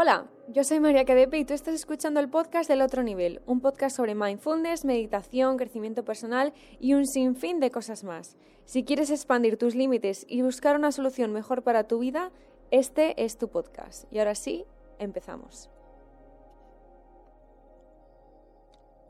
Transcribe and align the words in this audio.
Hola, 0.00 0.28
yo 0.46 0.62
soy 0.62 0.78
María 0.78 1.04
Cadepe 1.04 1.38
y 1.38 1.44
tú 1.44 1.54
estás 1.54 1.74
escuchando 1.74 2.20
el 2.20 2.28
podcast 2.30 2.70
del 2.70 2.82
otro 2.82 3.02
nivel, 3.02 3.42
un 3.46 3.60
podcast 3.60 3.96
sobre 3.96 4.14
mindfulness, 4.14 4.84
meditación, 4.84 5.56
crecimiento 5.56 6.04
personal 6.04 6.52
y 6.78 6.94
un 6.94 7.04
sinfín 7.04 7.58
de 7.58 7.72
cosas 7.72 8.04
más. 8.04 8.36
Si 8.64 8.84
quieres 8.84 9.10
expandir 9.10 9.56
tus 9.56 9.74
límites 9.74 10.24
y 10.28 10.42
buscar 10.42 10.76
una 10.76 10.92
solución 10.92 11.32
mejor 11.32 11.64
para 11.64 11.88
tu 11.88 11.98
vida, 11.98 12.30
este 12.70 13.24
es 13.24 13.38
tu 13.38 13.48
podcast. 13.48 14.04
Y 14.12 14.20
ahora 14.20 14.36
sí, 14.36 14.66
empezamos. 15.00 15.68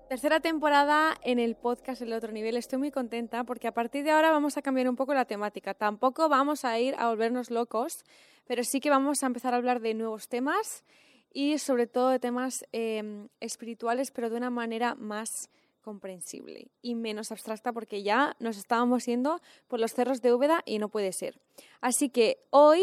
Tercera 0.09 0.41
temporada 0.41 1.19
en 1.23 1.39
el 1.39 1.55
podcast 1.55 2.01
del 2.01 2.15
otro 2.15 2.33
nivel. 2.33 2.57
Estoy 2.57 2.79
muy 2.79 2.91
contenta 2.91 3.45
porque 3.45 3.69
a 3.69 3.75
partir 3.75 4.05
de 4.05 4.11
ahora 4.11 4.31
vamos 4.31 4.57
a 4.57 4.63
cambiar 4.63 4.89
un 4.89 4.97
poco 4.97 5.13
la 5.13 5.27
temática. 5.27 5.75
Tampoco 5.75 6.31
vamos 6.31 6.65
a 6.65 6.79
ir 6.79 6.95
a 6.97 7.11
volvernos 7.11 7.51
locos, 7.51 8.07
pero 8.47 8.65
sí 8.65 8.81
que 8.81 8.89
vamos 8.89 9.23
a 9.23 9.27
empezar 9.27 9.53
a 9.53 9.59
hablar 9.59 9.81
de 9.81 9.93
nuevos 9.93 10.29
temas 10.29 10.83
y 11.31 11.59
sobre 11.59 11.87
todo 11.87 12.09
de 12.09 12.21
temas 12.21 12.65
em, 12.73 13.29
espirituales, 13.41 14.11
pero 14.11 14.31
de 14.31 14.39
una 14.39 14.49
manera 14.49 14.95
más 14.95 15.51
comprensible 15.83 16.71
y 16.81 16.95
menos 16.95 17.31
abstracta 17.31 17.75
porque 17.75 18.03
ya 18.03 18.35
nos 18.39 18.57
estábamos 18.57 19.05
yendo 19.05 19.43
por 19.67 19.79
los 19.79 19.93
cerros 19.93 20.23
de 20.23 20.33
Úbeda 20.33 20.63
y 20.65 20.79
no 20.79 20.89
puede 20.89 21.13
ser. 21.13 21.39
Así 21.83 22.09
que 22.09 22.39
hoy 22.49 22.83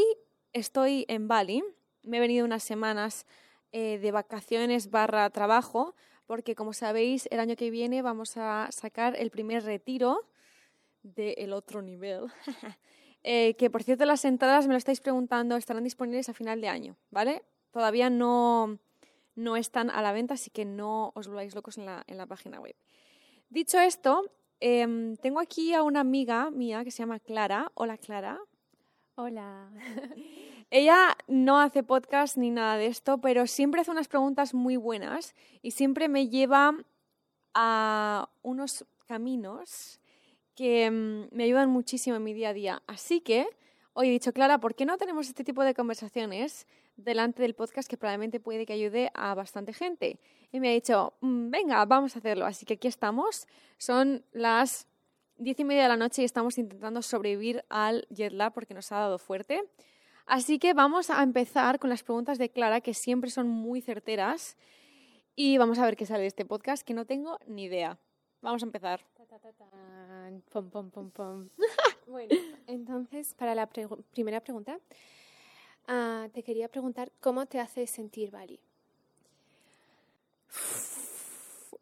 estoy 0.53 1.05
en 1.07 1.27
Bali, 1.27 1.63
me 2.03 2.17
he 2.17 2.19
venido 2.19 2.45
unas 2.45 2.61
semanas 2.61 3.25
eh, 3.71 3.97
de 3.97 4.11
vacaciones 4.11 4.91
barra 4.91 5.27
trabajo 5.31 5.95
porque 6.27 6.55
como 6.55 6.73
sabéis, 6.73 7.27
el 7.31 7.39
año 7.39 7.55
que 7.55 7.69
viene 7.69 8.01
vamos 8.01 8.37
a 8.37 8.67
sacar 8.71 9.15
el 9.15 9.29
primer 9.31 9.63
retiro 9.63 10.21
del 11.03 11.53
otro 11.53 11.81
nivel. 11.81 12.25
Eh, 13.27 13.55
que 13.55 13.71
por 13.71 13.81
cierto 13.81 14.05
las 14.05 14.23
entradas, 14.23 14.67
me 14.67 14.73
lo 14.73 14.77
estáis 14.77 15.01
preguntando, 15.01 15.57
estarán 15.57 15.83
disponibles 15.83 16.29
a 16.29 16.33
final 16.35 16.61
de 16.61 16.67
año, 16.67 16.95
¿vale? 17.09 17.41
Todavía 17.71 18.11
no, 18.11 18.77
no 19.33 19.57
están 19.57 19.89
a 19.89 20.03
la 20.03 20.11
venta, 20.11 20.35
así 20.35 20.51
que 20.51 20.63
no 20.63 21.11
os 21.15 21.27
volváis 21.27 21.55
locos 21.55 21.79
en 21.79 21.87
la, 21.87 22.03
en 22.05 22.19
la 22.19 22.27
página 22.27 22.59
web. 22.59 22.75
Dicho 23.49 23.79
esto, 23.79 24.29
em, 24.59 25.17
tengo 25.17 25.39
aquí 25.39 25.73
a 25.73 25.81
una 25.81 26.01
amiga 26.01 26.51
mía 26.51 26.83
que 26.83 26.91
se 26.91 26.99
llama 26.99 27.19
Clara. 27.19 27.71
Hola 27.73 27.97
Clara. 27.97 28.39
Hola. 29.15 29.71
Ella 30.71 31.15
no 31.27 31.59
hace 31.59 31.83
podcast 31.83 32.37
ni 32.37 32.49
nada 32.49 32.77
de 32.77 32.87
esto, 32.87 33.19
pero 33.19 33.45
siempre 33.47 33.81
hace 33.81 33.91
unas 33.91 34.07
preguntas 34.07 34.53
muy 34.53 34.77
buenas 34.77 35.35
y 35.61 35.71
siempre 35.71 36.09
me 36.09 36.27
lleva 36.27 36.75
a 37.53 38.29
unos 38.41 38.85
caminos 39.05 39.99
que 40.55 40.89
mm, 40.89 41.35
me 41.35 41.43
ayudan 41.43 41.69
muchísimo 41.69 42.15
en 42.15 42.23
mi 42.23 42.33
día 42.33 42.49
a 42.49 42.53
día. 42.53 42.83
Así 42.87 43.21
que 43.21 43.47
hoy 43.93 44.07
he 44.07 44.11
dicho, 44.11 44.33
Clara, 44.33 44.59
¿por 44.59 44.73
qué 44.73 44.85
no 44.85 44.97
tenemos 44.97 45.27
este 45.27 45.43
tipo 45.43 45.63
de 45.63 45.75
conversaciones 45.75 46.65
delante 46.97 47.41
del 47.41 47.53
podcast 47.53 47.89
que 47.89 47.97
probablemente 47.97 48.39
puede 48.39 48.65
que 48.65 48.73
ayude 48.73 49.11
a 49.13 49.35
bastante 49.35 49.71
gente? 49.71 50.19
Y 50.51 50.59
me 50.59 50.69
ha 50.69 50.73
dicho, 50.73 51.13
mm, 51.21 51.51
venga, 51.51 51.85
vamos 51.85 52.15
a 52.15 52.19
hacerlo. 52.19 52.45
Así 52.45 52.65
que 52.65 52.75
aquí 52.75 52.87
estamos. 52.87 53.47
Son 53.77 54.25
las 54.31 54.87
diez 55.37 55.59
y 55.59 55.63
media 55.63 55.83
de 55.83 55.89
la 55.89 55.97
noche 55.97 56.23
y 56.23 56.25
estamos 56.25 56.57
intentando 56.57 57.01
sobrevivir 57.01 57.63
al 57.69 58.07
jet 58.09 58.33
lag 58.33 58.53
porque 58.53 58.73
nos 58.73 58.91
ha 58.91 58.95
dado 58.95 59.19
fuerte. 59.19 59.61
Así 60.25 60.57
que 60.57 60.73
vamos 60.73 61.09
a 61.09 61.21
empezar 61.21 61.79
con 61.79 61.89
las 61.89 62.03
preguntas 62.03 62.37
de 62.37 62.49
Clara, 62.49 62.81
que 62.81 62.93
siempre 62.93 63.29
son 63.29 63.47
muy 63.47 63.81
certeras. 63.81 64.57
Y 65.35 65.57
vamos 65.57 65.77
a 65.79 65.85
ver 65.85 65.95
qué 65.95 66.05
sale 66.05 66.21
de 66.21 66.27
este 66.27 66.45
podcast, 66.45 66.85
que 66.85 66.93
no 66.93 67.05
tengo 67.05 67.37
ni 67.45 67.65
idea. 67.65 67.99
Vamos 68.41 68.63
a 68.63 68.65
empezar. 68.65 69.01
Pom, 70.51 70.69
pom, 70.69 70.89
pom, 70.89 71.11
pom. 71.11 71.49
bueno, 72.07 72.35
entonces, 72.67 73.33
para 73.33 73.53
la 73.53 73.67
primera 73.67 74.39
pregunta, 74.41 74.79
uh, 75.87 76.29
te 76.29 76.41
quería 76.41 76.69
preguntar 76.69 77.11
cómo 77.19 77.45
te 77.45 77.59
hace 77.59 77.85
sentir 77.85 78.31
Bali. 78.31 78.59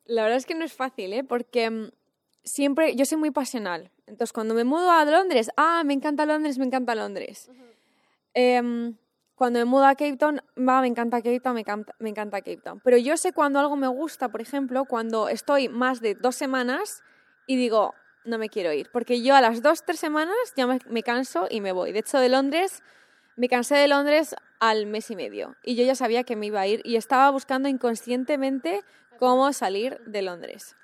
La 0.05 0.23
verdad 0.23 0.38
es 0.38 0.45
que 0.45 0.55
no 0.55 0.66
es 0.66 0.73
fácil, 0.73 1.13
¿eh? 1.13 1.23
Porque 1.23 1.69
mm, 1.69 1.91
siempre, 2.44 2.96
yo 2.96 3.06
soy 3.06 3.17
muy 3.17 3.31
pasional. 3.31 3.91
Entonces, 4.06 4.34
cuando 4.34 4.53
me 4.53 4.63
mudo 4.63 4.91
a 4.91 5.06
Londres, 5.06 5.50
ah, 5.56 5.84
me 5.85 5.94
encanta 5.94 6.25
Londres, 6.25 6.57
me 6.57 6.66
encanta 6.66 6.96
Londres. 6.96 7.50
Em, 8.33 8.95
cuando 9.35 9.59
me 9.59 9.66
mudo 9.66 9.85
a 9.85 9.95
Cape 9.95 10.17
Town, 10.17 10.41
va, 10.57 10.81
me 10.81 10.88
encanta 10.88 11.17
Cape 11.17 11.39
Town, 11.39 11.55
me 11.99 12.09
encanta, 12.09 12.39
Cape 12.39 12.57
Town. 12.57 12.81
Pero 12.83 12.97
yo 12.97 13.17
sé 13.17 13.33
cuando 13.33 13.59
algo 13.59 13.75
me 13.75 13.88
gusta, 13.88 14.29
por 14.29 14.41
ejemplo, 14.41 14.85
cuando 14.85 15.27
estoy 15.27 15.69
más 15.69 16.01
de 16.01 16.16
dos 16.16 16.35
semanas 16.35 17.03
y 17.47 17.55
digo, 17.55 17.93
no 18.25 18.38
me 18.38 18.49
quiero 18.49 18.72
ir. 18.72 18.89
Porque 18.91 19.22
yo 19.22 19.35
a 19.35 19.41
las 19.41 19.61
dos, 19.61 19.83
tres 19.83 19.99
semanas 19.99 20.35
ya 20.55 20.67
me, 20.67 21.03
canso 21.03 21.47
y 21.49 21.61
me 21.61 21.72
voy. 21.72 21.91
De 21.91 21.99
hecho, 21.99 22.19
de 22.19 22.29
Londres, 22.29 22.83
me 23.35 23.49
cansé 23.49 23.75
de 23.75 23.88
Londres 23.88 24.35
al 24.59 24.85
mes 24.85 25.09
y 25.11 25.16
medio. 25.16 25.55
Y 25.63 25.75
yo 25.75 25.83
ya 25.83 25.95
sabía 25.95 26.23
que 26.23 26.35
me 26.35 26.45
iba 26.45 26.61
a 26.61 26.67
ir 26.67 26.81
y 26.85 26.95
estaba 26.95 27.29
buscando 27.31 27.67
inconscientemente 27.67 28.81
cómo 29.19 29.51
salir 29.51 29.99
de 30.05 30.22
Londres. 30.22 30.75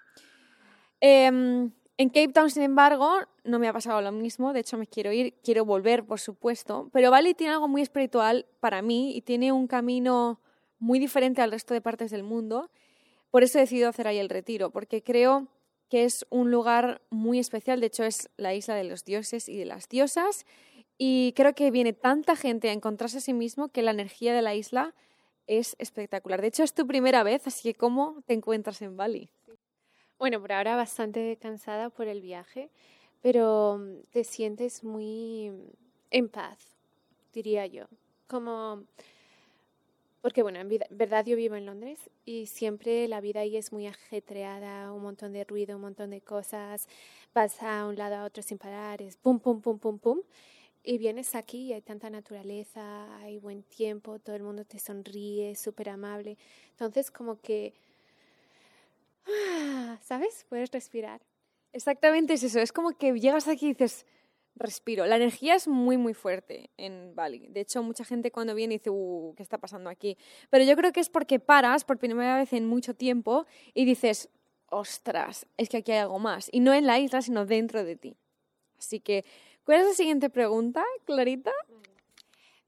Eh, 1.01 1.69
en 1.99 2.07
Cape 2.07 2.29
Town, 2.29 2.49
sin 2.49 2.63
embargo, 2.63 3.11
no 3.43 3.59
me 3.59 3.67
ha 3.67 3.73
pasado 3.73 4.01
lo 4.01 4.13
mismo. 4.13 4.53
De 4.53 4.61
hecho, 4.61 4.77
me 4.77 4.87
quiero 4.87 5.11
ir, 5.11 5.33
quiero 5.43 5.65
volver, 5.65 6.05
por 6.05 6.21
supuesto. 6.21 6.89
Pero 6.93 7.11
Bali 7.11 7.33
tiene 7.33 7.51
algo 7.51 7.67
muy 7.67 7.81
espiritual 7.81 8.45
para 8.61 8.81
mí 8.81 9.17
y 9.17 9.21
tiene 9.21 9.51
un 9.51 9.67
camino 9.67 10.39
muy 10.77 10.97
diferente 10.97 11.41
al 11.41 11.51
resto 11.51 11.73
de 11.73 11.81
partes 11.81 12.09
del 12.09 12.23
mundo. 12.23 12.71
Por 13.31 13.43
eso 13.43 13.57
he 13.57 13.61
decidido 13.61 13.89
hacer 13.89 14.07
ahí 14.07 14.17
el 14.17 14.29
retiro, 14.29 14.69
porque 14.69 15.03
creo 15.03 15.49
que 15.89 16.05
es 16.05 16.25
un 16.29 16.51
lugar 16.51 17.01
muy 17.09 17.37
especial. 17.37 17.81
De 17.81 17.87
hecho, 17.87 18.05
es 18.05 18.29
la 18.37 18.53
isla 18.53 18.75
de 18.75 18.85
los 18.85 19.03
dioses 19.03 19.49
y 19.49 19.57
de 19.57 19.65
las 19.65 19.89
diosas. 19.89 20.45
Y 20.97 21.33
creo 21.35 21.53
que 21.53 21.69
viene 21.69 21.91
tanta 21.91 22.37
gente 22.37 22.69
a 22.69 22.71
encontrarse 22.71 23.17
a 23.17 23.21
sí 23.21 23.33
mismo 23.33 23.73
que 23.73 23.81
la 23.81 23.91
energía 23.91 24.33
de 24.33 24.41
la 24.41 24.55
isla 24.55 24.95
es 25.47 25.75
espectacular. 25.79 26.39
De 26.39 26.47
hecho, 26.47 26.63
es 26.63 26.73
tu 26.73 26.87
primera 26.87 27.23
vez, 27.23 27.45
así 27.45 27.73
que 27.73 27.77
¿cómo 27.77 28.23
te 28.25 28.35
encuentras 28.35 28.81
en 28.81 28.95
Bali? 28.95 29.31
Bueno, 30.19 30.41
por 30.41 30.51
ahora 30.51 30.75
bastante 30.75 31.37
cansada 31.41 31.89
por 31.89 32.07
el 32.07 32.21
viaje, 32.21 32.69
pero 33.21 33.77
mm, 33.79 34.01
te 34.11 34.23
sientes 34.23 34.83
muy 34.83 35.51
en 36.11 36.29
paz, 36.29 36.59
diría 37.33 37.65
yo. 37.67 37.85
Como, 38.27 38.83
porque 40.21 40.43
bueno, 40.43 40.59
en 40.59 40.69
verdad 40.89 41.25
yo 41.25 41.37
vivo 41.37 41.55
en 41.55 41.65
Londres 41.65 42.09
y 42.25 42.47
siempre 42.47 43.07
la 43.07 43.21
vida 43.21 43.39
ahí 43.41 43.55
es 43.55 43.71
muy 43.71 43.87
ajetreada, 43.87 44.91
un 44.91 45.01
montón 45.01 45.31
de 45.31 45.45
ruido, 45.45 45.77
un 45.77 45.81
montón 45.83 46.09
de 46.09 46.19
cosas, 46.21 46.87
vas 47.33 47.61
a 47.63 47.85
un 47.85 47.95
lado 47.95 48.15
a 48.15 48.25
otro 48.25 48.43
sin 48.43 48.57
parar, 48.57 49.01
es 49.01 49.15
pum, 49.15 49.39
pum, 49.39 49.61
pum, 49.61 49.79
pum, 49.79 49.97
pum. 49.99 50.19
Y 50.83 50.97
vienes 50.97 51.35
aquí 51.35 51.67
y 51.67 51.73
hay 51.73 51.81
tanta 51.81 52.09
naturaleza, 52.09 53.17
hay 53.19 53.39
buen 53.39 53.63
tiempo, 53.63 54.19
todo 54.19 54.35
el 54.35 54.43
mundo 54.43 54.65
te 54.65 54.79
sonríe, 54.79 55.55
súper 55.55 55.89
amable. 55.89 56.37
Entonces 56.71 57.11
como 57.11 57.39
que 57.41 57.73
¿sabes? 60.01 60.45
Puedes 60.49 60.71
respirar. 60.71 61.21
Exactamente 61.71 62.33
es 62.33 62.43
eso. 62.43 62.59
Es 62.59 62.71
como 62.71 62.97
que 62.97 63.19
llegas 63.19 63.47
aquí 63.47 63.67
y 63.67 63.69
dices, 63.69 64.05
respiro. 64.55 65.05
La 65.05 65.15
energía 65.15 65.55
es 65.55 65.67
muy, 65.67 65.97
muy 65.97 66.13
fuerte 66.13 66.69
en 66.77 67.15
Bali. 67.15 67.47
De 67.49 67.61
hecho, 67.61 67.81
mucha 67.81 68.03
gente 68.03 68.31
cuando 68.31 68.53
viene 68.53 68.75
dice, 68.75 68.89
uh, 68.89 69.33
¿qué 69.35 69.43
está 69.43 69.57
pasando 69.57 69.89
aquí? 69.89 70.17
Pero 70.49 70.63
yo 70.65 70.75
creo 70.75 70.91
que 70.91 70.99
es 70.99 71.09
porque 71.09 71.39
paras 71.39 71.83
por 71.85 71.97
primera 71.97 72.37
vez 72.37 72.53
en 72.53 72.67
mucho 72.67 72.93
tiempo 72.93 73.45
y 73.73 73.85
dices, 73.85 74.29
ostras, 74.69 75.47
es 75.57 75.69
que 75.69 75.77
aquí 75.77 75.91
hay 75.91 75.99
algo 75.99 76.19
más. 76.19 76.49
Y 76.51 76.59
no 76.59 76.73
en 76.73 76.85
la 76.85 76.99
isla, 76.99 77.21
sino 77.21 77.45
dentro 77.45 77.83
de 77.83 77.95
ti. 77.95 78.17
Así 78.77 78.99
que, 78.99 79.25
¿cuál 79.63 79.81
es 79.81 79.87
la 79.87 79.93
siguiente 79.93 80.29
pregunta, 80.29 80.83
Clarita? 81.05 81.51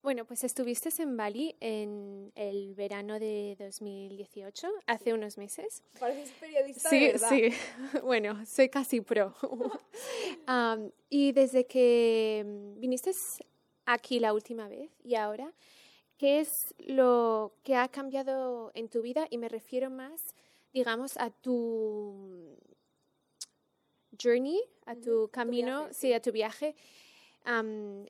Bueno, 0.03 0.25
pues 0.25 0.43
estuviste 0.43 0.89
en 0.97 1.15
Bali 1.15 1.55
en 1.59 2.31
el 2.33 2.73
verano 2.73 3.19
de 3.19 3.55
2018, 3.59 4.67
hace 4.87 5.13
unos 5.13 5.37
meses. 5.37 5.83
Pareces 5.99 6.31
periodista, 6.39 6.89
sí, 6.89 7.05
¿verdad? 7.05 7.29
Sí, 7.29 7.49
bueno, 8.03 8.43
soy 8.47 8.69
casi 8.69 9.01
pro. 9.01 9.35
y 11.09 11.31
desde 11.33 11.67
que 11.67 12.43
viniste 12.77 13.11
aquí 13.85 14.19
la 14.19 14.33
última 14.33 14.67
vez 14.67 14.89
y 15.03 15.13
ahora, 15.13 15.53
¿qué 16.17 16.39
es 16.39 16.73
lo 16.79 17.53
que 17.61 17.75
ha 17.75 17.87
cambiado 17.87 18.71
en 18.73 18.89
tu 18.89 19.03
vida? 19.03 19.27
Y 19.29 19.37
me 19.37 19.49
refiero 19.49 19.91
más, 19.91 20.33
digamos, 20.73 21.15
a 21.17 21.29
tu 21.29 22.57
journey, 24.19 24.59
a 24.87 24.95
tu 24.95 25.29
camino, 25.31 25.89
sí, 25.91 26.11
a 26.11 26.19
tu 26.23 26.31
viaje 26.31 26.75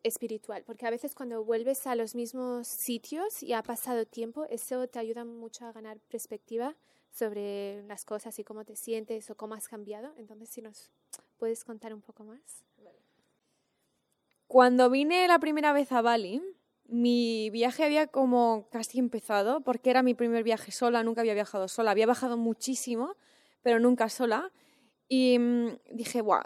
espiritual, 0.04 0.64
porque 0.66 0.86
a 0.86 0.90
veces 0.90 1.16
cuando 1.16 1.44
vuelves 1.44 1.88
a 1.88 1.96
los 1.96 2.16
mismos 2.16 2.68
sitios 2.68 3.42
y 3.42 3.54
ha 3.54 3.64
pasado 3.64 4.06
tiempo, 4.06 4.46
eso 4.50 4.88
te 4.88 5.00
ayuda 5.00 5.24
mucho 5.26 5.66
a 5.66 5.72
ganar 5.72 6.00
perspectiva 6.10 6.76
sobre 7.12 7.84
las 7.84 8.06
cosas 8.06 8.38
y 8.40 8.44
cómo 8.44 8.66
te 8.66 8.76
sientes 8.76 9.30
o 9.30 9.36
cómo 9.36 9.56
has 9.56 9.68
cambiado. 9.68 10.14
Entonces, 10.18 10.50
si 10.50 10.62
nos 10.62 10.92
puedes 11.38 11.64
contar 11.64 11.94
un 11.94 12.02
poco 12.02 12.24
más. 12.24 12.64
Cuando 14.48 14.90
vine 14.90 15.28
la 15.28 15.40
primera 15.40 15.72
vez 15.72 15.92
a 15.92 16.02
Bali, 16.02 16.42
mi 16.86 17.50
viaje 17.52 17.86
había 17.86 18.08
como 18.08 18.68
casi 18.70 19.00
empezado, 19.00 19.62
porque 19.62 19.90
era 19.90 20.04
mi 20.04 20.14
primer 20.14 20.44
viaje 20.44 20.74
sola, 20.74 21.04
nunca 21.04 21.22
había 21.22 21.34
viajado 21.34 21.70
sola, 21.70 21.92
había 21.92 22.06
bajado 22.06 22.36
muchísimo, 22.36 23.16
pero 23.62 23.80
nunca 23.80 24.10
sola. 24.10 24.52
Y 25.08 25.40
mm, 25.40 25.78
dije, 25.94 26.20
guau, 26.20 26.44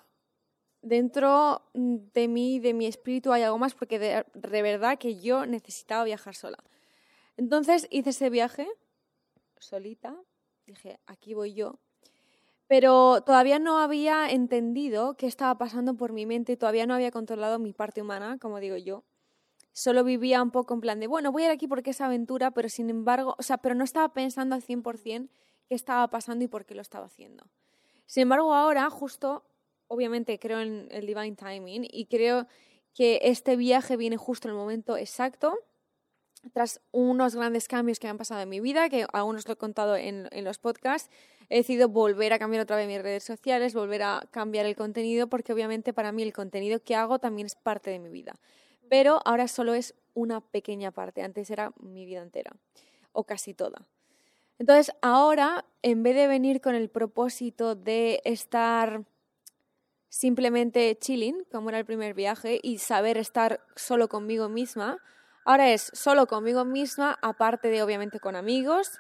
dentro 0.86 1.64
de 1.74 2.28
mí, 2.28 2.60
de 2.60 2.74
mi 2.74 2.86
espíritu, 2.86 3.34
hay 3.34 3.42
algo 3.42 3.58
más 3.58 3.74
porque 3.74 3.98
de, 3.98 4.62
verdad 4.62 5.00
que 5.00 5.20
yo 5.20 5.46
necesitaba 5.48 6.04
viajar 6.04 6.36
sola. 6.36 6.64
Entonces 7.38 7.88
hice 7.90 8.12
ese 8.12 8.30
viaje 8.30 8.68
solita, 9.58 10.16
dije, 10.68 11.00
aquí 11.08 11.34
voy 11.34 11.56
yo. 11.56 11.80
Pero 12.68 13.22
todavía 13.22 13.58
no 13.58 13.80
había 13.80 14.30
entendido 14.30 15.18
qué 15.18 15.26
estaba 15.28 15.58
pasando 15.58 15.96
por 15.96 16.14
mi 16.14 16.26
mente, 16.26 16.56
todavía 16.56 16.86
no 16.86 16.94
había 16.94 17.12
controlado 17.12 17.58
mi 17.58 17.74
parte 17.74 18.02
humana, 18.02 18.38
como 18.40 18.60
digo 18.60 18.78
yo. 18.78 19.04
Solo 19.74 20.04
vivía 20.04 20.42
un 20.42 20.52
poco 20.52 20.76
en 20.76 20.82
plan 20.82 21.00
de, 21.00 21.08
bueno, 21.08 21.32
voy 21.32 21.44
a 21.44 21.46
ir 21.48 21.52
aquí 21.52 21.68
porque 21.68 21.90
es 21.90 22.02
aventura, 22.02 22.52
pero 22.52 22.70
sin 22.70 22.90
embargo, 22.90 23.36
o 23.38 23.44
sea, 23.44 23.58
pero 23.58 23.76
no 23.76 23.84
estaba 23.84 24.14
pensando 24.14 24.56
al 24.56 24.62
100% 24.62 25.30
qué 25.68 25.76
estaba 25.76 26.08
pasando 26.10 26.46
y 26.46 26.48
por 26.48 26.66
qué 26.66 26.76
lo 26.76 26.82
estaba 26.82 27.08
haciendo. 27.08 27.46
Sin 28.06 28.22
embargo, 28.22 28.54
ahora 28.54 28.90
justo, 28.90 29.44
obviamente 29.88 30.40
creo 30.40 30.60
en 30.60 30.88
el 30.92 31.06
divine 31.06 31.36
timing 31.36 31.88
y 31.90 32.06
creo 32.06 32.48
que 32.94 33.20
este 33.24 33.56
viaje 33.56 33.98
viene 33.98 34.18
justo 34.18 34.48
en 34.48 34.54
el 34.54 34.58
momento 34.58 34.98
exacto 34.98 35.58
tras 36.54 36.82
unos 36.92 37.36
grandes 37.36 37.68
cambios 37.68 38.00
que 38.00 38.08
han 38.08 38.18
pasado 38.18 38.42
en 38.42 38.50
mi 38.50 38.60
vida, 38.60 38.90
que 38.90 39.08
aún 39.14 39.36
os 39.36 39.48
lo 39.48 39.54
he 39.54 39.58
contado 39.58 39.96
en, 39.96 40.28
en, 40.32 40.44
los 40.44 40.60
podcasts, 40.60 41.10
he 41.50 41.58
decidido 41.58 41.90
volver 41.90 42.34
a 42.34 42.40
cambiar 42.40 42.62
otra 42.62 42.76
vez 42.76 42.88
mis 42.88 43.02
redes 43.02 43.24
sociales, 43.24 43.74
volver 43.74 44.04
a 44.04 44.28
cambiar 44.32 44.66
el 44.66 44.76
contenido, 44.76 45.28
porque 45.28 45.54
obviamente 45.54 45.94
para 45.94 46.12
mí 46.12 46.24
el 46.24 46.34
contenido 46.34 46.84
que 46.84 46.96
hago 46.96 47.20
también 47.20 47.48
es 47.48 47.56
parte 47.56 47.90
de 47.90 48.00
mi 48.00 48.10
vida. 48.10 48.36
Pero 48.90 49.22
ahora 49.26 49.48
solo 49.48 49.74
es 49.74 49.96
una 50.14 50.42
pequeña 50.42 50.92
parte, 50.92 51.24
antes 51.24 51.50
era 51.50 51.74
mi 51.80 52.06
vida 52.06 52.22
entera, 52.22 52.56
o 53.12 53.24
casi 53.24 53.54
toda. 53.54 53.82
Entonces 54.60 54.96
ahora, 55.02 55.66
en 55.82 56.04
vez 56.04 56.16
de 56.16 56.28
venir 56.28 56.62
con 56.62 56.76
el 56.76 56.90
propósito 56.90 57.76
de 57.76 58.22
estar 58.24 59.04
simplemente 60.16 60.98
chilling, 61.00 61.44
como 61.52 61.70
era 61.70 61.80
el 61.80 61.86
primer 61.86 62.14
viaje, 62.14 62.60
y 62.64 62.78
saber 62.78 63.18
estar 63.18 63.60
solo 63.76 64.08
conmigo 64.08 64.50
misma, 64.50 65.02
Ahora 65.48 65.72
es 65.72 65.92
solo 65.94 66.26
conmigo 66.26 66.66
misma, 66.66 67.20
aparte 67.22 67.68
de 67.68 67.84
obviamente 67.84 68.20
con 68.20 68.36
amigos, 68.36 69.00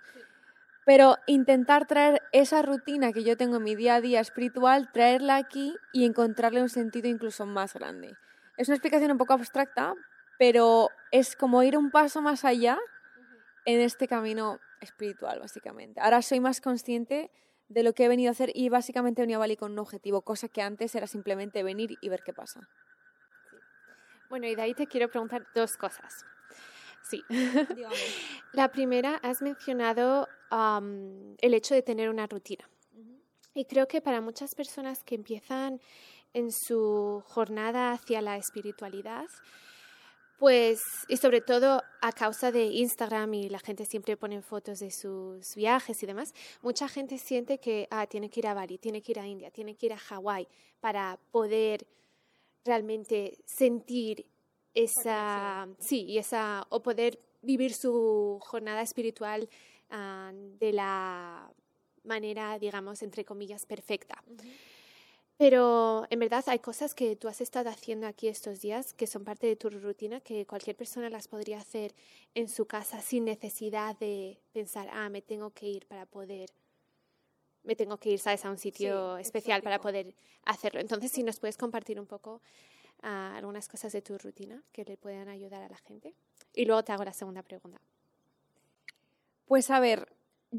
pero 0.85 1.17
intentar 1.25 1.87
traer 1.87 2.21
esa 2.31 2.61
rutina 2.61 3.11
que 3.11 3.23
yo 3.23 3.35
tengo 3.35 3.55
en 3.55 3.63
mi 3.63 3.75
día 3.75 3.95
a 3.95 4.01
día 4.01 4.19
espiritual, 4.19 4.91
traerla 4.91 5.37
aquí 5.37 5.75
y 5.91 6.05
encontrarle 6.05 6.61
un 6.61 6.69
sentido 6.69 7.07
incluso 7.07 7.47
más 7.47 7.73
grande. 7.73 8.13
Es 8.57 8.67
una 8.67 8.75
explicación 8.75 9.11
un 9.11 9.17
poco 9.17 9.33
abstracta, 9.33 9.95
pero 10.37 10.89
es 11.11 11.35
como 11.35 11.63
ir 11.63 11.79
un 11.79 11.89
paso 11.89 12.21
más 12.21 12.45
allá 12.45 12.77
en 13.65 13.81
este 13.81 14.07
camino 14.07 14.59
espiritual, 14.81 15.39
básicamente. 15.39 15.99
Ahora 15.99 16.21
soy 16.21 16.41
más 16.41 16.61
consciente 16.61 17.31
de 17.67 17.83
lo 17.83 17.93
que 17.93 18.05
he 18.05 18.07
venido 18.07 18.29
a 18.29 18.31
hacer 18.31 18.51
y 18.53 18.69
básicamente 18.69 19.21
he 19.21 19.23
venido 19.23 19.39
a 19.39 19.41
Bali 19.41 19.57
con 19.57 19.71
un 19.71 19.79
objetivo, 19.79 20.21
cosa 20.21 20.47
que 20.47 20.61
antes 20.61 20.93
era 20.95 21.07
simplemente 21.07 21.63
venir 21.63 21.97
y 22.01 22.09
ver 22.09 22.21
qué 22.23 22.33
pasa. 22.33 22.69
Bueno, 24.29 24.47
y 24.47 24.55
de 24.55 24.61
ahí 24.61 24.73
te 24.73 24.87
quiero 24.87 25.09
preguntar 25.09 25.47
dos 25.53 25.77
cosas. 25.77 26.25
Sí. 27.03 27.23
La 28.53 28.71
primera, 28.71 29.15
has 29.17 29.41
mencionado 29.41 30.27
el 30.51 31.53
hecho 31.53 31.75
de 31.75 31.81
tener 31.81 32.09
una 32.09 32.27
rutina. 32.27 32.69
Y 33.53 33.65
creo 33.65 33.87
que 33.87 34.01
para 34.01 34.21
muchas 34.21 34.55
personas 34.55 35.03
que 35.03 35.15
empiezan 35.15 35.79
en 36.33 36.51
su 36.51 37.23
jornada 37.25 37.93
hacia 37.93 38.21
la 38.21 38.35
espiritualidad, 38.37 39.25
pues, 40.37 40.81
y 41.07 41.17
sobre 41.17 41.41
todo 41.41 41.81
a 42.01 42.11
causa 42.11 42.51
de 42.51 42.65
Instagram 42.65 43.33
y 43.33 43.49
la 43.49 43.59
gente 43.59 43.85
siempre 43.85 44.17
pone 44.17 44.41
fotos 44.41 44.79
de 44.79 44.91
sus 44.91 45.55
viajes 45.55 46.01
y 46.03 46.05
demás, 46.05 46.33
mucha 46.61 46.87
gente 46.87 47.17
siente 47.17 47.59
que 47.59 47.87
ah, 47.89 48.05
tiene 48.07 48.29
que 48.29 48.41
ir 48.41 48.47
a 48.47 48.53
Bali, 48.53 48.77
tiene 48.77 49.01
que 49.01 49.13
ir 49.13 49.19
a 49.19 49.27
India, 49.27 49.49
tiene 49.51 49.75
que 49.75 49.85
ir 49.87 49.93
a 49.93 49.97
Hawái 49.97 50.47
para 50.79 51.17
poder 51.31 51.87
realmente 52.65 53.37
sentir 53.45 54.25
esa, 54.73 55.67
sí, 55.79 56.03
y 56.03 56.17
esa, 56.17 56.67
o 56.69 56.81
poder 56.81 57.17
vivir 57.41 57.73
su 57.73 58.39
jornada 58.41 58.81
espiritual 58.81 59.47
ah, 59.89 60.31
de 60.33 60.73
la 60.73 61.49
manera, 62.03 62.59
digamos, 62.59 63.01
entre 63.01 63.23
comillas, 63.23 63.65
perfecta. 63.65 64.21
Pero 65.37 66.05
en 66.09 66.19
verdad 66.19 66.45
hay 66.47 66.59
cosas 66.59 66.95
que 66.95 67.17
tú 67.17 67.27
has 67.27 67.41
estado 67.41 67.69
haciendo 67.69 68.07
aquí 68.07 68.29
estos 68.29 68.61
días 68.61 68.93
que 68.93 69.05
son 69.05 69.25
parte 69.25 69.47
de 69.47 69.57
tu 69.57 69.69
rutina, 69.69 70.21
que 70.21 70.45
cualquier 70.45 70.77
persona 70.77 71.09
las 71.09 71.27
podría 71.27 71.59
hacer 71.59 71.93
en 72.35 72.47
su 72.47 72.65
casa 72.65 73.01
sin 73.01 73.25
necesidad 73.25 73.97
de 73.99 74.39
pensar, 74.53 74.87
ah, 74.93 75.09
me 75.09 75.21
tengo 75.21 75.49
que 75.49 75.67
ir 75.67 75.87
para 75.87 76.05
poder, 76.05 76.49
me 77.63 77.75
tengo 77.75 77.97
que 77.97 78.11
ir, 78.11 78.19
¿sabes?, 78.19 78.45
a 78.45 78.49
un 78.49 78.57
sitio 78.57 79.17
especial 79.17 79.61
para 79.61 79.81
poder 79.81 80.15
hacerlo. 80.45 80.79
Entonces, 80.79 81.11
si 81.11 81.21
nos 81.23 81.39
puedes 81.39 81.57
compartir 81.57 81.99
un 81.99 82.05
poco 82.05 82.41
algunas 83.01 83.67
cosas 83.67 83.91
de 83.91 84.01
tu 84.01 84.17
rutina 84.17 84.63
que 84.71 84.85
le 84.85 84.97
puedan 84.97 85.27
ayudar 85.27 85.61
a 85.61 85.69
la 85.69 85.77
gente. 85.77 86.15
Y 86.53 86.65
luego 86.65 86.83
te 86.83 86.91
hago 86.91 87.03
la 87.03 87.13
segunda 87.13 87.43
pregunta. 87.43 87.79
Pues 89.47 89.69
a 89.69 89.79
ver, 89.79 90.07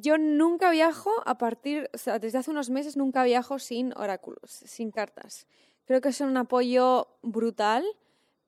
yo 0.01 0.19
nunca 0.19 0.71
viajo 0.71 1.11
a 1.25 1.39
partir, 1.39 1.89
o 1.95 1.99
sea, 1.99 2.19
desde 2.19 2.39
hace 2.39 2.51
unos 2.51 2.71
meses 2.71 2.97
nunca 2.97 3.25
viajo 3.25 3.59
sin 3.59 3.97
oráculos, 3.97 4.51
sin 4.51 4.91
cartas. 4.91 5.47
Creo 5.87 6.01
que 6.01 6.13
son 6.13 6.29
un 6.29 6.37
apoyo 6.37 7.09
brutal 7.23 7.85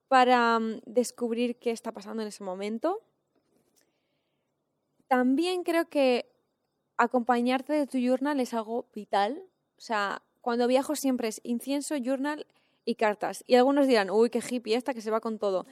para 0.09 0.59
mm, 0.59 0.81
descubrir 0.85 1.59
qué 1.59 1.71
está 1.71 1.93
pasando 1.93 2.23
en 2.23 2.29
ese 2.29 2.45
momento. 2.45 3.03
También 5.07 5.63
creo 5.63 5.89
que 5.89 6.31
acompañarte 6.97 7.73
de 7.73 7.87
tu 7.87 7.99
journal 7.99 8.41
es 8.41 8.53
algo 8.53 8.87
vital. 8.95 9.43
O 9.79 9.81
sea, 9.81 10.23
cuando 10.41 10.67
viajo 10.67 10.97
siempre 10.97 11.29
es 11.29 11.41
incienso, 11.45 11.97
journal 11.97 12.47
y 12.85 12.97
cartas. 12.97 13.43
Y 13.47 13.55
algunos 13.55 13.87
dirán, 13.87 14.11
uy, 14.11 14.29
qué 14.29 14.43
hippie 14.47 14.75
esta 14.75 14.93
que 14.93 15.01
se 15.01 15.11
va 15.11 15.21
con 15.21 15.39
todo. 15.39 15.65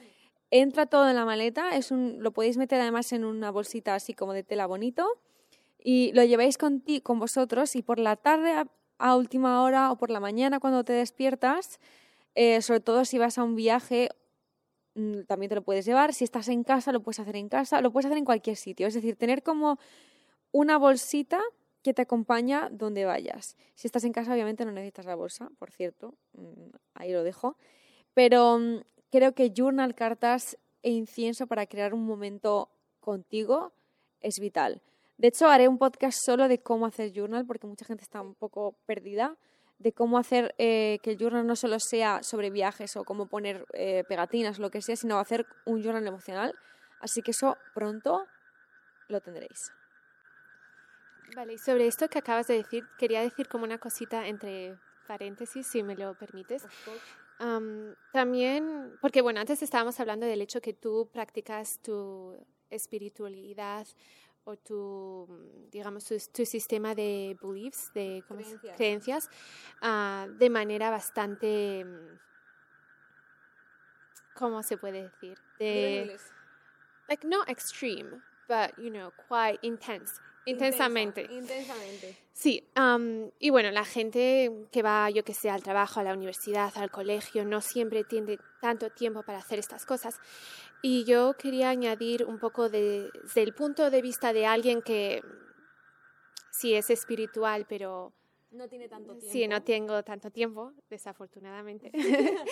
Entra 0.49 0.85
todo 0.85 1.09
en 1.09 1.15
la 1.15 1.25
maleta, 1.25 1.75
es 1.75 1.91
un, 1.91 2.23
lo 2.23 2.31
podéis 2.31 2.57
meter 2.57 2.79
además 2.79 3.11
en 3.11 3.25
una 3.25 3.51
bolsita 3.51 3.95
así 3.95 4.13
como 4.13 4.33
de 4.33 4.43
tela 4.43 4.65
bonito 4.65 5.19
y 5.79 6.11
lo 6.13 6.23
lleváis 6.23 6.57
con, 6.57 6.81
ti, 6.81 7.01
con 7.01 7.19
vosotros 7.19 7.75
y 7.75 7.81
por 7.81 7.99
la 7.99 8.15
tarde 8.15 8.65
a, 8.99 9.15
última 9.15 9.61
hora 9.63 9.91
o 9.91 9.97
por 9.97 10.09
la 10.09 10.19
mañana 10.19 10.59
cuando 10.59 10.83
te 10.83 10.93
despiertas, 10.93 11.79
eh, 12.35 12.61
sobre 12.61 12.79
todo 12.79 13.05
si 13.05 13.17
vas 13.17 13.37
a 13.37 13.43
un 13.43 13.55
viaje, 13.55 14.09
mm, 14.95 15.21
también 15.27 15.49
te 15.49 15.55
lo 15.55 15.61
puedes 15.61 15.85
llevar. 15.85 16.13
Si 16.13 16.23
estás 16.23 16.47
en 16.49 16.63
casa, 16.63 16.91
lo 16.91 17.01
puedes 17.01 17.19
hacer 17.19 17.35
en 17.35 17.49
casa, 17.49 17.81
lo 17.81 17.91
puedes 17.91 18.07
hacer 18.07 18.17
en 18.17 18.25
cualquier 18.25 18.55
sitio. 18.55 18.87
Es 18.87 18.93
decir, 18.93 19.15
tener 19.15 19.43
como 19.43 19.79
una 20.51 20.77
bolsita 20.77 21.41
que 21.83 21.93
te 21.93 22.01
acompaña 22.01 22.69
donde 22.71 23.05
vayas. 23.05 23.55
Si 23.75 23.87
estás 23.87 24.03
en 24.03 24.11
casa, 24.11 24.33
obviamente 24.33 24.65
no 24.65 24.71
necesitas 24.71 25.05
la 25.05 25.15
bolsa, 25.15 25.49
por 25.57 25.71
cierto, 25.71 26.15
mm, 26.33 26.75
ahí 26.95 27.11
lo 27.13 27.23
dejo. 27.23 27.57
Pero 28.13 28.59
mm, 28.59 28.81
creo 29.11 29.33
que 29.33 29.53
journal, 29.55 29.95
cartas 29.95 30.57
e 30.81 30.91
incienso 30.91 31.47
para 31.47 31.65
crear 31.67 31.93
un 31.93 32.05
momento 32.05 32.69
contigo 32.99 33.71
es 34.21 34.39
vital. 34.39 34.81
De 35.17 35.29
hecho, 35.29 35.47
haré 35.47 35.67
un 35.67 35.79
podcast 35.79 36.19
solo 36.23 36.47
de 36.47 36.59
cómo 36.59 36.85
hacer 36.85 37.11
journal, 37.11 37.45
porque 37.45 37.65
mucha 37.65 37.85
gente 37.85 38.03
está 38.03 38.21
un 38.21 38.35
poco 38.35 38.75
perdida, 38.85 39.35
de 39.79 39.91
cómo 39.91 40.17
hacer 40.17 40.53
eh, 40.57 40.99
que 41.01 41.11
el 41.11 41.17
journal 41.17 41.45
no 41.45 41.55
solo 41.55 41.79
sea 41.79 42.21
sobre 42.23 42.51
viajes 42.51 42.95
o 42.97 43.03
cómo 43.03 43.27
poner 43.27 43.65
eh, 43.73 44.03
pegatinas 44.07 44.59
o 44.59 44.61
lo 44.61 44.71
que 44.71 44.81
sea, 44.81 44.95
sino 44.95 45.17
hacer 45.19 45.47
un 45.65 45.81
journal 45.81 46.05
emocional. 46.05 46.53
Así 46.99 47.21
que 47.21 47.31
eso 47.31 47.57
pronto 47.73 48.27
lo 49.07 49.21
tendréis. 49.21 49.71
Vale, 51.35 51.53
y 51.53 51.57
sobre 51.57 51.87
esto 51.87 52.07
que 52.09 52.19
acabas 52.19 52.47
de 52.47 52.55
decir, 52.55 52.87
quería 52.97 53.21
decir 53.21 53.47
como 53.47 53.65
una 53.65 53.77
cosita 53.77 54.27
entre 54.27 54.77
paréntesis, 55.07 55.65
si 55.67 55.83
me 55.83 55.95
lo 55.95 56.15
permites. 56.15 56.65
también, 58.11 58.97
porque 59.01 59.21
bueno, 59.21 59.39
antes 59.39 59.61
estábamos 59.61 59.99
hablando 59.99 60.25
del 60.25 60.41
hecho 60.41 60.61
que 60.61 60.73
tú 60.73 61.09
practicas 61.11 61.79
tu 61.81 62.35
espiritualidad 62.69 63.87
o 64.47 64.55
tu, 64.55 65.27
digamos, 65.71 66.05
tu, 66.31 66.45
sistema 66.45 66.95
de 66.95 67.37
beliefs, 67.41 67.91
de 67.93 68.23
creencias, 68.77 69.29
ah, 69.81 70.25
de 70.39 70.49
manera 70.49 70.89
bastante, 70.89 71.85
¿cómo 74.33 74.63
se 74.63 74.77
puede 74.77 75.03
decir? 75.03 75.37
De, 75.59 76.17
like, 77.09 77.27
no 77.27 77.43
extreme, 77.47 78.21
but, 78.47 78.73
you 78.77 78.89
know, 78.89 79.11
quite 79.27 79.59
intense. 79.61 80.21
Intensamente. 80.47 81.27
intensamente. 81.29 82.15
Sí, 82.31 82.63
y 83.39 83.49
bueno, 83.49 83.71
la 83.71 83.83
gente 83.83 84.51
que 84.71 84.81
va, 84.81 85.09
yo 85.09 85.23
que 85.23 85.33
sé, 85.33 85.49
al 85.49 85.63
trabajo, 85.63 85.99
a 85.99 86.03
la 86.03 86.13
universidad, 86.13 86.71
al 86.75 86.91
colegio, 86.91 87.45
no 87.45 87.61
siempre 87.61 88.03
tiene 88.03 88.37
tanto 88.61 88.89
tiempo 88.89 89.23
para 89.23 89.39
hacer 89.39 89.59
estas 89.59 89.85
cosas. 89.85 90.19
Y 90.81 91.03
yo 91.05 91.33
quería 91.33 91.69
añadir 91.69 92.25
un 92.25 92.39
poco 92.39 92.69
de, 92.69 93.09
desde 93.23 93.41
el 93.41 93.53
punto 93.53 93.89
de 93.89 94.01
vista 94.01 94.33
de 94.33 94.45
alguien 94.45 94.81
que 94.81 95.21
sí 96.51 96.73
es 96.73 96.89
espiritual, 96.89 97.65
pero... 97.67 98.13
No 98.51 98.69
tiene 98.69 98.87
tanto 98.87 99.13
tiempo. 99.13 99.31
Sí, 99.31 99.47
no 99.47 99.61
tengo 99.61 100.03
tanto 100.03 100.31
tiempo, 100.31 100.71
desafortunadamente. 100.89 101.91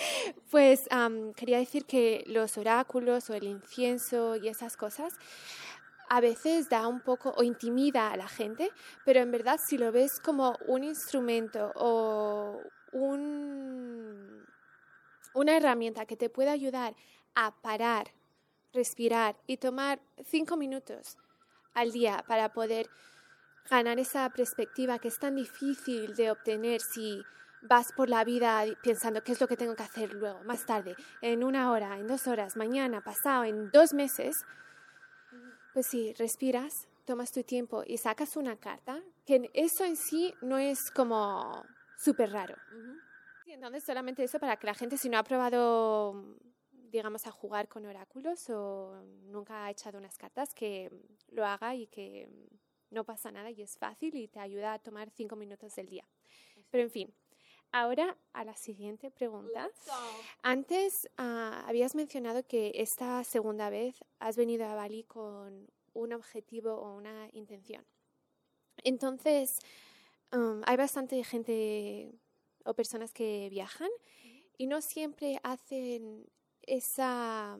pues 0.50 0.88
quería 1.36 1.58
decir 1.58 1.86
que 1.86 2.22
los 2.26 2.58
oráculos 2.58 3.30
o 3.30 3.34
el 3.34 3.44
incienso 3.44 4.36
y 4.36 4.48
esas 4.48 4.76
cosas 4.76 5.14
a 6.08 6.20
veces 6.20 6.68
da 6.68 6.86
un 6.86 7.00
poco 7.00 7.34
o 7.36 7.42
intimida 7.42 8.10
a 8.10 8.16
la 8.16 8.28
gente, 8.28 8.70
pero 9.04 9.20
en 9.20 9.30
verdad 9.30 9.58
si 9.64 9.78
lo 9.78 9.92
ves 9.92 10.20
como 10.20 10.56
un 10.66 10.84
instrumento 10.84 11.72
o 11.74 12.60
un, 12.92 14.46
una 15.34 15.56
herramienta 15.56 16.06
que 16.06 16.16
te 16.16 16.30
puede 16.30 16.50
ayudar 16.50 16.94
a 17.34 17.54
parar, 17.60 18.12
respirar 18.72 19.36
y 19.46 19.58
tomar 19.58 20.00
cinco 20.24 20.56
minutos 20.56 21.16
al 21.74 21.92
día 21.92 22.24
para 22.26 22.52
poder 22.52 22.88
ganar 23.68 23.98
esa 23.98 24.30
perspectiva 24.30 24.98
que 24.98 25.08
es 25.08 25.18
tan 25.18 25.36
difícil 25.36 26.14
de 26.14 26.30
obtener 26.30 26.80
si 26.80 27.22
vas 27.62 27.92
por 27.92 28.08
la 28.08 28.24
vida 28.24 28.64
pensando 28.82 29.22
qué 29.22 29.32
es 29.32 29.40
lo 29.40 29.48
que 29.48 29.56
tengo 29.56 29.74
que 29.74 29.82
hacer 29.82 30.12
luego, 30.12 30.42
más 30.44 30.64
tarde, 30.66 30.94
en 31.20 31.42
una 31.42 31.70
hora, 31.72 31.98
en 31.98 32.06
dos 32.06 32.26
horas, 32.26 32.56
mañana, 32.56 33.02
pasado, 33.02 33.44
en 33.44 33.70
dos 33.70 33.92
meses, 33.92 34.44
pues 35.76 35.88
sí, 35.88 36.14
respiras, 36.14 36.88
tomas 37.04 37.32
tu 37.32 37.42
tiempo 37.42 37.84
y 37.86 37.98
sacas 37.98 38.38
una 38.38 38.56
carta, 38.56 39.02
que 39.26 39.50
eso 39.52 39.84
en 39.84 39.96
sí 39.96 40.32
no 40.40 40.56
es 40.56 40.90
como 40.90 41.66
súper 41.98 42.32
raro. 42.32 42.56
entonces 43.46 43.84
solamente 43.84 44.24
eso 44.24 44.38
para 44.38 44.56
que 44.56 44.66
la 44.66 44.72
gente 44.72 44.96
si 44.96 45.10
no 45.10 45.18
ha 45.18 45.22
probado, 45.22 46.38
digamos, 46.72 47.26
a 47.26 47.30
jugar 47.30 47.68
con 47.68 47.84
oráculos 47.84 48.48
o 48.48 49.02
nunca 49.24 49.66
ha 49.66 49.70
echado 49.70 49.98
unas 49.98 50.16
cartas, 50.16 50.54
que 50.54 50.90
lo 51.28 51.44
haga 51.44 51.74
y 51.74 51.88
que 51.88 52.26
no 52.88 53.04
pasa 53.04 53.30
nada 53.30 53.50
y 53.50 53.60
es 53.60 53.76
fácil 53.76 54.14
y 54.14 54.28
te 54.28 54.40
ayuda 54.40 54.72
a 54.72 54.78
tomar 54.78 55.10
cinco 55.10 55.36
minutos 55.36 55.74
del 55.74 55.90
día. 55.90 56.08
Pero 56.70 56.84
en 56.84 56.90
fin, 56.90 57.14
ahora 57.72 58.16
a 58.32 58.44
la 58.44 58.56
siguiente 58.56 59.10
pregunta. 59.10 59.70
Antes 60.42 61.08
ah, 61.16 61.64
habías 61.66 61.94
mencionado 61.94 62.46
que 62.46 62.72
esta 62.74 63.22
segunda 63.24 63.70
vez 63.70 64.04
has 64.18 64.36
venido 64.36 64.66
a 64.66 64.74
Bali 64.74 65.04
con 65.04 65.70
un 65.94 66.12
objetivo 66.12 66.74
o 66.74 66.96
una 66.96 67.28
intención. 67.32 67.84
Entonces, 68.84 69.58
um, 70.32 70.62
hay 70.66 70.76
bastante 70.76 71.22
gente 71.24 72.12
o 72.64 72.74
personas 72.74 73.12
que 73.12 73.48
viajan 73.50 73.90
y 74.58 74.66
no 74.66 74.80
siempre 74.80 75.40
hacen 75.42 76.26
esa... 76.62 77.58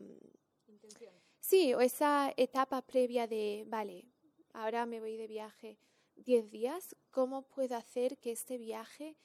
Intención. 0.66 1.14
Sí, 1.40 1.74
o 1.74 1.80
esa 1.80 2.32
etapa 2.36 2.82
previa 2.82 3.26
de, 3.26 3.64
vale, 3.68 4.08
ahora 4.52 4.84
me 4.84 5.00
voy 5.00 5.16
de 5.16 5.26
viaje 5.26 5.78
10 6.16 6.50
días, 6.50 6.96
¿cómo 7.10 7.42
puedo 7.42 7.76
hacer 7.76 8.18
que 8.18 8.32
este 8.32 8.58
viaje 8.58 9.16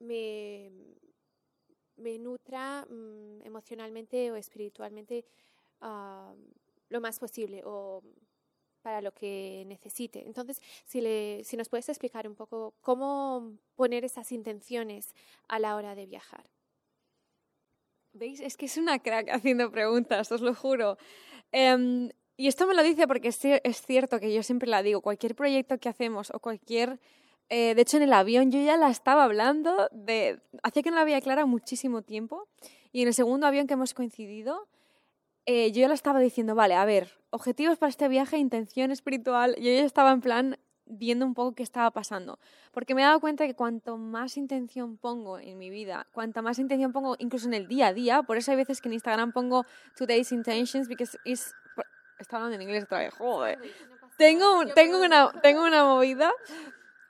me, 0.00 0.70
nutra 2.18 2.86
mm, 2.88 3.42
emocionalmente 3.44 4.32
o 4.32 4.36
espiritualmente 4.36 5.24
ah, 5.80 6.34
lo 6.88 7.00
más 7.00 7.18
posible 7.18 7.62
o 7.64 8.02
para 8.82 9.00
lo 9.00 9.12
que 9.12 9.64
necesite. 9.66 10.26
Entonces, 10.26 10.60
si, 10.86 11.56
nos 11.56 11.68
puedes 11.68 11.88
explicar 11.88 12.26
un 12.26 12.34
poco 12.34 12.74
cómo 12.80 13.58
poner 13.74 14.04
esas 14.04 14.32
intenciones 14.32 15.14
a 15.48 15.58
la 15.58 15.76
hora 15.76 15.94
de 15.94 16.06
viajar. 16.06 16.50
¿Veis? 18.12 18.40
Es 18.40 18.56
que 18.56 18.66
es 18.66 18.76
una 18.76 18.98
crack 18.98 19.28
haciendo 19.30 19.70
preguntas, 19.70 20.32
os 20.32 20.40
lo 20.40 20.54
juro. 20.54 20.96
Em, 21.52 22.10
y 22.36 22.48
esto 22.48 22.66
me 22.66 22.74
lo 22.74 22.82
dice 22.82 23.06
porque 23.06 23.28
es, 23.28 23.82
cierto 23.82 24.18
que 24.18 24.32
yo 24.32 24.42
siempre 24.42 24.68
la 24.68 24.82
digo, 24.82 25.00
cualquier 25.00 25.34
proyecto 25.34 25.78
que 25.78 25.88
hacemos 25.88 26.30
o 26.30 26.40
cualquier... 26.40 26.98
Eh, 27.50 27.74
de 27.74 27.82
hecho, 27.82 27.96
en 27.96 28.04
el 28.04 28.12
avión 28.12 28.50
yo 28.50 28.60
ya 28.62 28.76
la 28.76 28.88
estaba 28.88 29.24
hablando 29.24 29.88
de... 29.90 30.40
Hacía 30.62 30.82
que 30.82 30.90
no 30.90 30.96
la 30.96 31.02
había 31.02 31.20
clara 31.20 31.46
muchísimo 31.46 32.02
tiempo. 32.02 32.48
Y 32.92 33.02
en 33.02 33.08
el 33.08 33.14
segundo 33.14 33.46
avión 33.46 33.66
que 33.66 33.74
hemos 33.74 33.92
coincidido, 33.92 34.68
eh, 35.46 35.72
yo 35.72 35.80
ya 35.80 35.88
la 35.88 35.94
estaba 35.94 36.20
diciendo, 36.20 36.54
vale, 36.54 36.74
a 36.74 36.84
ver, 36.84 37.18
objetivos 37.30 37.76
para 37.76 37.90
este 37.90 38.08
viaje, 38.08 38.38
intención 38.38 38.92
espiritual. 38.92 39.56
Yo 39.56 39.64
ya 39.64 39.84
estaba 39.84 40.12
en 40.12 40.20
plan 40.20 40.58
viendo 40.86 41.24
un 41.26 41.34
poco 41.34 41.54
qué 41.54 41.62
estaba 41.62 41.90
pasando. 41.90 42.38
Porque 42.72 42.94
me 42.94 43.02
he 43.02 43.04
dado 43.04 43.20
cuenta 43.20 43.46
que 43.46 43.54
cuanto 43.54 43.96
más 43.96 44.36
intención 44.36 44.96
pongo 44.96 45.38
en 45.38 45.58
mi 45.58 45.70
vida, 45.70 46.06
cuanta 46.12 46.42
más 46.42 46.58
intención 46.58 46.92
pongo 46.92 47.16
incluso 47.18 47.46
en 47.46 47.54
el 47.54 47.68
día 47.68 47.88
a 47.88 47.92
día, 47.92 48.22
por 48.22 48.36
eso 48.36 48.50
hay 48.50 48.56
veces 48.56 48.80
que 48.80 48.88
en 48.88 48.94
Instagram 48.94 49.32
pongo 49.32 49.64
today's 49.96 50.32
intentions, 50.32 50.88
because 50.88 51.18
it's... 51.24 51.52
Está 52.18 52.36
hablando 52.36 52.56
en 52.56 52.62
inglés 52.62 52.84
otra 52.84 52.98
vez, 52.98 53.14
joder. 53.14 53.58
Tengo, 54.18 54.66
tengo, 54.74 55.00
una, 55.00 55.32
tengo 55.40 55.64
una 55.64 55.84
movida. 55.84 56.30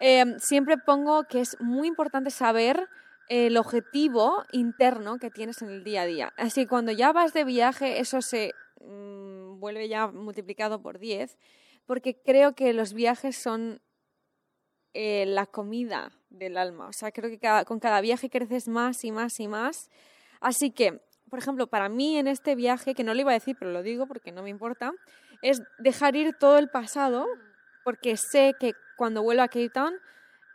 Em, 0.00 0.38
siempre 0.38 0.78
pongo 0.78 1.24
que 1.24 1.40
es 1.40 1.60
muy 1.60 1.86
importante 1.86 2.30
saber 2.30 2.88
el 3.28 3.56
objetivo 3.58 4.44
interno 4.50 5.18
que 5.18 5.30
tienes 5.30 5.60
en 5.62 5.68
el 5.68 5.84
día 5.84 6.02
a 6.02 6.06
día. 6.06 6.32
Así 6.36 6.62
que 6.62 6.68
cuando 6.68 6.90
ya 6.90 7.12
vas 7.12 7.32
de 7.32 7.44
viaje, 7.44 8.00
eso 8.00 8.22
se 8.22 8.54
mm, 8.80 9.60
vuelve 9.60 9.88
ya 9.88 10.08
multiplicado 10.08 10.80
por 10.80 10.98
10, 10.98 11.38
porque 11.86 12.20
creo 12.20 12.54
que 12.54 12.72
los 12.72 12.94
viajes 12.94 13.36
son 13.36 13.82
eh, 14.94 15.26
la 15.26 15.46
comida 15.46 16.10
del 16.30 16.56
alma. 16.56 16.88
O 16.88 16.92
sea, 16.92 17.12
creo 17.12 17.30
que 17.30 17.38
con 17.66 17.78
cada 17.78 18.00
viaje 18.00 18.30
creces 18.30 18.68
más 18.68 19.04
y 19.04 19.12
más 19.12 19.38
y 19.38 19.48
más. 19.48 19.90
Así 20.40 20.70
que, 20.70 21.00
por 21.28 21.38
ejemplo, 21.38 21.66
para 21.66 21.88
mí 21.90 22.16
en 22.16 22.26
este 22.26 22.54
viaje, 22.54 22.94
que 22.94 23.04
no 23.04 23.12
lo 23.12 23.20
iba 23.20 23.32
a 23.32 23.34
decir, 23.34 23.54
pero 23.58 23.70
lo 23.70 23.82
digo 23.82 24.06
porque 24.06 24.32
no 24.32 24.42
me 24.42 24.50
importa, 24.50 24.92
es 25.42 25.62
dejar 25.78 26.16
ir 26.16 26.34
todo 26.38 26.58
el 26.58 26.70
pasado, 26.70 27.26
porque 27.84 28.16
sé 28.16 28.54
que 28.58 28.72
cuando 29.00 29.22
vuelvo 29.22 29.42
a 29.42 29.48
Cape 29.48 29.70
Town 29.70 29.94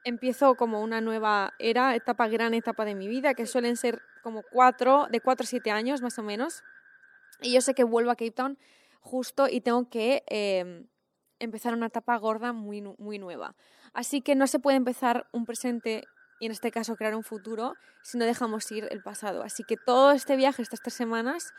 empiezo 0.03 0.53
como 0.53 0.83
una 0.83 1.01
nueva 1.01 1.55
era, 1.57 1.95
etapa, 1.95 2.27
gran 2.27 2.53
etapa 2.53 2.85
de 2.85 2.93
mi 2.93 3.07
vida, 3.07 3.33
que 3.33 3.47
suelen 3.47 3.75
ser 3.75 4.03
como 4.21 4.43
cuatro, 4.43 5.07
de 5.09 5.19
cuatro 5.19 5.45
a 5.45 5.47
siete 5.47 5.71
años 5.71 6.03
más 6.03 6.19
o 6.19 6.21
menos. 6.21 6.61
Y 7.41 7.53
yo 7.53 7.61
sé 7.61 7.73
que 7.73 7.83
vuelvo 7.83 8.11
a 8.11 8.15
Cape 8.15 8.29
Town 8.29 8.59
justo 8.99 9.47
y 9.49 9.61
tengo 9.61 9.89
que 9.89 10.23
em, 10.27 10.85
empezar 11.39 11.73
una 11.73 11.87
etapa 11.87 12.15
gorda 12.17 12.53
muy, 12.53 12.83
muy 12.99 13.17
nueva. 13.17 13.55
Así 13.93 14.21
que 14.21 14.35
no 14.35 14.45
se 14.45 14.59
puede 14.59 14.77
empezar 14.77 15.27
un 15.31 15.47
presente 15.47 16.03
y 16.39 16.45
en 16.45 16.51
este 16.51 16.69
caso 16.69 16.97
crear 16.97 17.15
un 17.15 17.23
futuro 17.23 17.73
si 18.03 18.19
no 18.19 18.25
dejamos 18.25 18.71
ir 18.71 18.87
el 18.91 19.01
pasado. 19.01 19.41
Así 19.41 19.63
que 19.63 19.75
todo 19.75 20.11
este 20.11 20.35
viaje, 20.35 20.61
estas 20.61 20.81
tres 20.81 20.93
semanas, 20.93 21.51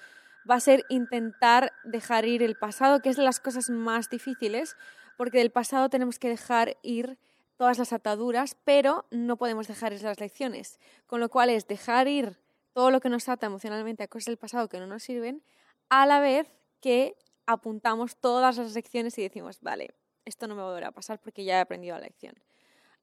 va 0.49 0.55
a 0.55 0.61
ser 0.61 0.85
intentar 0.88 1.73
dejar 1.83 2.26
ir 2.26 2.45
el 2.45 2.55
pasado, 2.55 3.00
que 3.00 3.09
es 3.09 3.16
de 3.16 3.25
las 3.25 3.40
cosas 3.40 3.71
más 3.71 4.09
difíciles, 4.09 4.76
porque 5.16 5.38
del 5.38 5.50
pasado 5.50 5.88
tenemos 5.88 6.18
que 6.18 6.28
dejar 6.28 6.76
ir 6.82 7.18
todas 7.56 7.78
las 7.78 7.92
ataduras, 7.92 8.56
pero 8.64 9.06
no 9.11 9.37
podemos 9.37 9.66
dejar 9.66 9.92
ir 9.92 10.02
las 10.02 10.20
lecciones. 10.20 10.78
Con 11.06 11.20
lo 11.20 11.28
cual 11.28 11.50
es 11.50 11.66
dejar 11.66 12.08
ir 12.08 12.38
todo 12.73 12.90
lo 12.90 13.00
que 13.00 13.08
nos 13.08 13.28
ata 13.28 13.46
emocionalmente 13.46 14.02
a 14.02 14.08
cosas 14.08 14.26
del 14.26 14.37
pasado 14.37 14.68
que 14.68 14.78
no 14.78 14.87
nos 14.87 15.02
sirven, 15.02 15.42
a 15.88 16.04
la 16.06 16.20
vez 16.20 16.46
que 16.80 17.16
apuntamos 17.46 18.16
todas 18.16 18.58
las 18.58 18.75
lecciones 18.75 19.16
y 19.18 19.23
decimos, 19.23 19.61
vale, 19.62 19.94
esto 20.25 20.46
no 20.46 20.54
me 20.54 20.61
va 20.61 20.68
a 20.68 20.70
volver 20.70 20.85
a 20.85 20.92
pasar 20.92 21.18
porque 21.20 21.44
ya 21.44 21.56
he 21.56 21.61
aprendido 21.61 21.94
la 21.94 22.02
lección. 22.02 22.35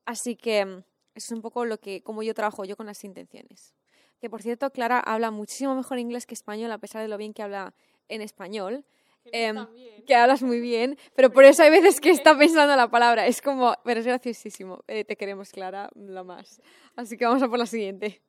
Así 0.05 0.35
que 0.35 0.65
mm, 0.65 0.83
eso 1.15 1.25
es 1.27 1.31
un 1.31 1.41
poco 1.41 1.65
lo 1.65 1.79
que, 1.79 2.03
como 2.03 2.21
yo 2.21 2.33
trabajo 2.33 2.65
yo 2.65 2.75
con 2.77 2.85
las 2.85 3.03
intenciones. 3.03 3.73
Que 4.19 4.29
por 4.29 4.41
cierto, 4.41 4.69
Clara 4.71 4.99
habla 4.99 5.31
muchísimo 5.31 5.75
mejor 5.75 5.99
inglés 5.99 6.25
que 6.25 6.33
español, 6.33 6.71
a 6.71 6.77
pesar 6.77 7.01
de 7.01 7.07
lo 7.07 7.17
bien 7.17 7.33
que 7.33 7.43
habla 7.43 7.73
en 8.09 8.21
español. 8.21 8.85
Em, 9.31 9.65
que, 10.05 10.15
hablas 10.15 10.43
muy 10.43 10.59
bien, 10.59 10.97
pero 11.15 11.31
por 11.31 11.45
eso 11.45 11.63
hay 11.63 11.69
veces 11.69 12.01
que 12.01 12.09
está 12.09 12.37
pensando 12.37 12.75
la 12.75 12.89
palabra. 12.89 13.25
Es 13.25 13.41
como, 13.41 13.73
pero 13.83 13.99
es 13.99 14.05
graciosísimo. 14.05 14.83
Eh, 14.87 15.05
te 15.05 15.15
queremos, 15.15 15.51
Clara, 15.51 15.89
lo 15.95 16.23
más. 16.23 16.61
Así 16.95 17.17
que 17.17 17.25
vamos 17.25 17.41
a 17.41 17.47
por 17.47 17.59
la 17.59 17.65
siguiente. 17.65 18.21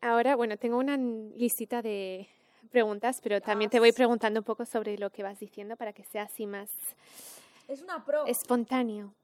ahora, 0.00 0.36
bueno, 0.36 0.56
tengo 0.56 0.78
una 0.78 0.96
listita 0.96 1.82
de 1.82 2.28
preguntas, 2.70 3.20
pero 3.22 3.40
también 3.40 3.70
te 3.70 3.80
voy 3.80 3.92
preguntando 3.92 4.40
un 4.40 4.44
poco 4.44 4.64
sobre 4.64 4.98
lo 4.98 5.10
que 5.10 5.22
vas 5.22 5.38
diciendo 5.38 5.76
para 5.76 5.92
que 5.92 6.04
sea 6.04 6.24
así 6.24 6.46
más 6.46 6.70
es 7.68 7.82
una 7.82 8.04
pro. 8.04 8.26
espontáneo. 8.26 9.14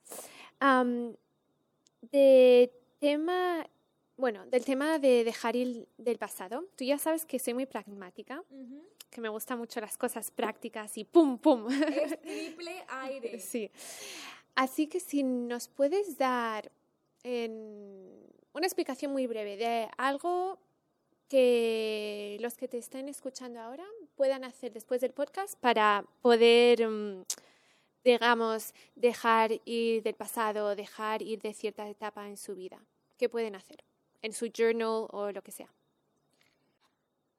de 2.01 2.73
tema, 2.99 3.67
bueno, 4.19 4.45
del 4.47 4.65
tema 4.65 4.99
de 4.99 5.25
dejar 5.25 5.57
ir 5.57 5.89
del 5.97 6.19
pasado, 6.19 6.65
tú 6.77 6.85
ya 6.85 6.99
sabes 6.99 7.25
que 7.25 7.39
soy 7.39 7.55
muy 7.55 7.67
pragmática 7.67 8.45
que 9.11 9.21
me 9.21 9.29
gustan 9.29 9.59
mucho 9.59 9.81
las 9.81 9.97
cosas 9.97 10.31
prácticas 10.31 10.97
y 10.99 11.05
pum, 11.05 11.39
pum. 11.39 11.69
Es 11.71 12.21
triple 12.21 12.85
aire. 12.89 13.39
Sí. 13.39 13.71
Así 14.55 14.87
que 14.87 15.01
si 15.01 15.23
nos 15.23 15.69
puedes 15.69 16.19
dar 16.19 16.71
una 17.25 18.67
explicación 18.67 19.13
muy 19.13 19.27
breve 19.27 19.57
de 19.57 19.89
algo 19.99 20.59
que 21.29 22.39
los 22.41 22.55
que 22.55 22.69
te 22.69 22.79
estén 22.79 23.09
escuchando 23.09 23.61
ahora 23.61 23.85
puedan 24.15 24.45
hacer 24.45 24.73
después 24.73 25.01
del 25.01 25.13
podcast 25.13 25.59
para 25.59 26.05
poder, 26.23 26.89
mm, 26.89 27.25
digamos, 28.03 28.73
dejar 28.95 29.61
ir 29.67 30.03
del 30.03 30.15
pasado, 30.15 30.75
dejar 30.75 31.21
ir 31.23 31.41
de 31.41 31.53
cierta 31.53 31.89
etapa 31.89 32.27
en 32.27 32.37
su 32.37 32.55
vida. 32.55 32.83
¿Qué 33.19 33.29
pueden 33.29 33.57
hacer? 33.57 33.85
En 34.23 34.33
su 34.33 34.51
journal 34.55 35.07
o 35.11 35.31
lo 35.33 35.43
que 35.43 35.53
sea. 35.53 35.71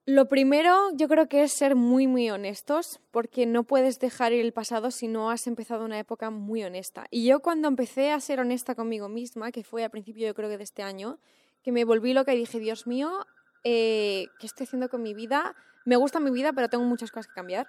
Lo 0.06 0.28
primero 0.28 0.90
yo 0.96 1.08
creo 1.08 1.30
que 1.30 1.44
es 1.44 1.54
ser 1.54 1.76
muy 1.76 2.08
muy 2.08 2.32
honestos, 2.32 3.00
porque 3.12 3.46
no 3.46 3.64
puedes 3.64 4.00
dejar 4.00 4.34
ir 4.34 4.44
el 4.44 4.54
pasado 4.54 4.90
si 4.90 5.08
no 5.08 5.30
has 5.30 5.46
empezado 5.46 5.86
una 5.86 6.00
época 6.00 6.32
muy 6.32 6.64
honesta. 6.64 7.06
Y 7.12 7.28
yo 7.28 7.42
cuando 7.42 7.68
empecé 7.68 8.12
a 8.12 8.20
ser 8.20 8.40
honesta 8.40 8.74
conmigo 8.74 9.08
misma, 9.08 9.52
que 9.52 9.64
fue 9.64 9.84
a 9.84 9.90
principio 9.90 10.26
yo 10.26 10.34
creo 10.34 10.50
que 10.50 10.58
de 10.58 10.64
este 10.64 10.82
año, 10.82 11.20
que 11.64 11.72
me 11.72 11.84
volví 11.84 12.14
loca 12.14 12.34
y 12.34 12.38
dije, 12.38 12.60
Dios 12.60 12.88
mío, 12.88 13.28
eh, 13.64 14.30
¿qué 14.40 14.48
estoy 14.48 14.64
haciendo 14.64 14.90
con 14.90 15.04
mi 15.04 15.14
vida? 15.14 15.56
Me 15.86 15.96
gusta 15.96 16.20
mi 16.20 16.32
vida, 16.32 16.54
pero 16.54 16.70
tengo 16.70 16.86
muchas 16.86 17.12
cosas 17.12 17.28
que 17.28 17.34
cambiar. 17.34 17.68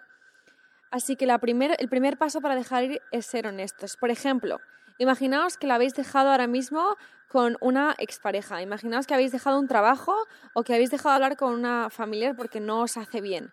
Así 0.91 1.17
que 1.17 1.27
la 1.27 1.39
primer, 1.41 1.77
el 1.79 1.91
primer 1.91 2.17
paso 2.17 2.41
para 2.41 2.57
dejar 2.57 2.85
ir 2.85 3.03
es 3.13 3.27
ser 3.27 3.47
honestos. 3.47 3.99
Por 3.99 4.11
ejemplo, 4.11 4.61
imaginaos 5.01 5.57
que 5.57 5.67
la 5.67 5.77
habéis 5.77 5.95
dejado 5.95 6.31
ahora 6.31 6.47
mismo 6.47 6.97
con 7.29 7.57
una 7.61 7.95
expareja. 7.99 8.61
Imaginaos 8.61 9.07
que 9.07 9.15
habéis 9.15 9.33
dejado 9.33 9.59
un 9.59 9.67
trabajo 9.67 10.15
o 10.55 10.63
que 10.63 10.75
habéis 10.75 10.91
dejado 10.91 11.11
de 11.11 11.15
hablar 11.25 11.37
con 11.39 11.55
una 11.55 11.89
familiar 11.89 12.37
porque 12.37 12.61
no 12.61 12.83
os 12.83 12.97
hace 12.99 13.21
bien. 13.21 13.51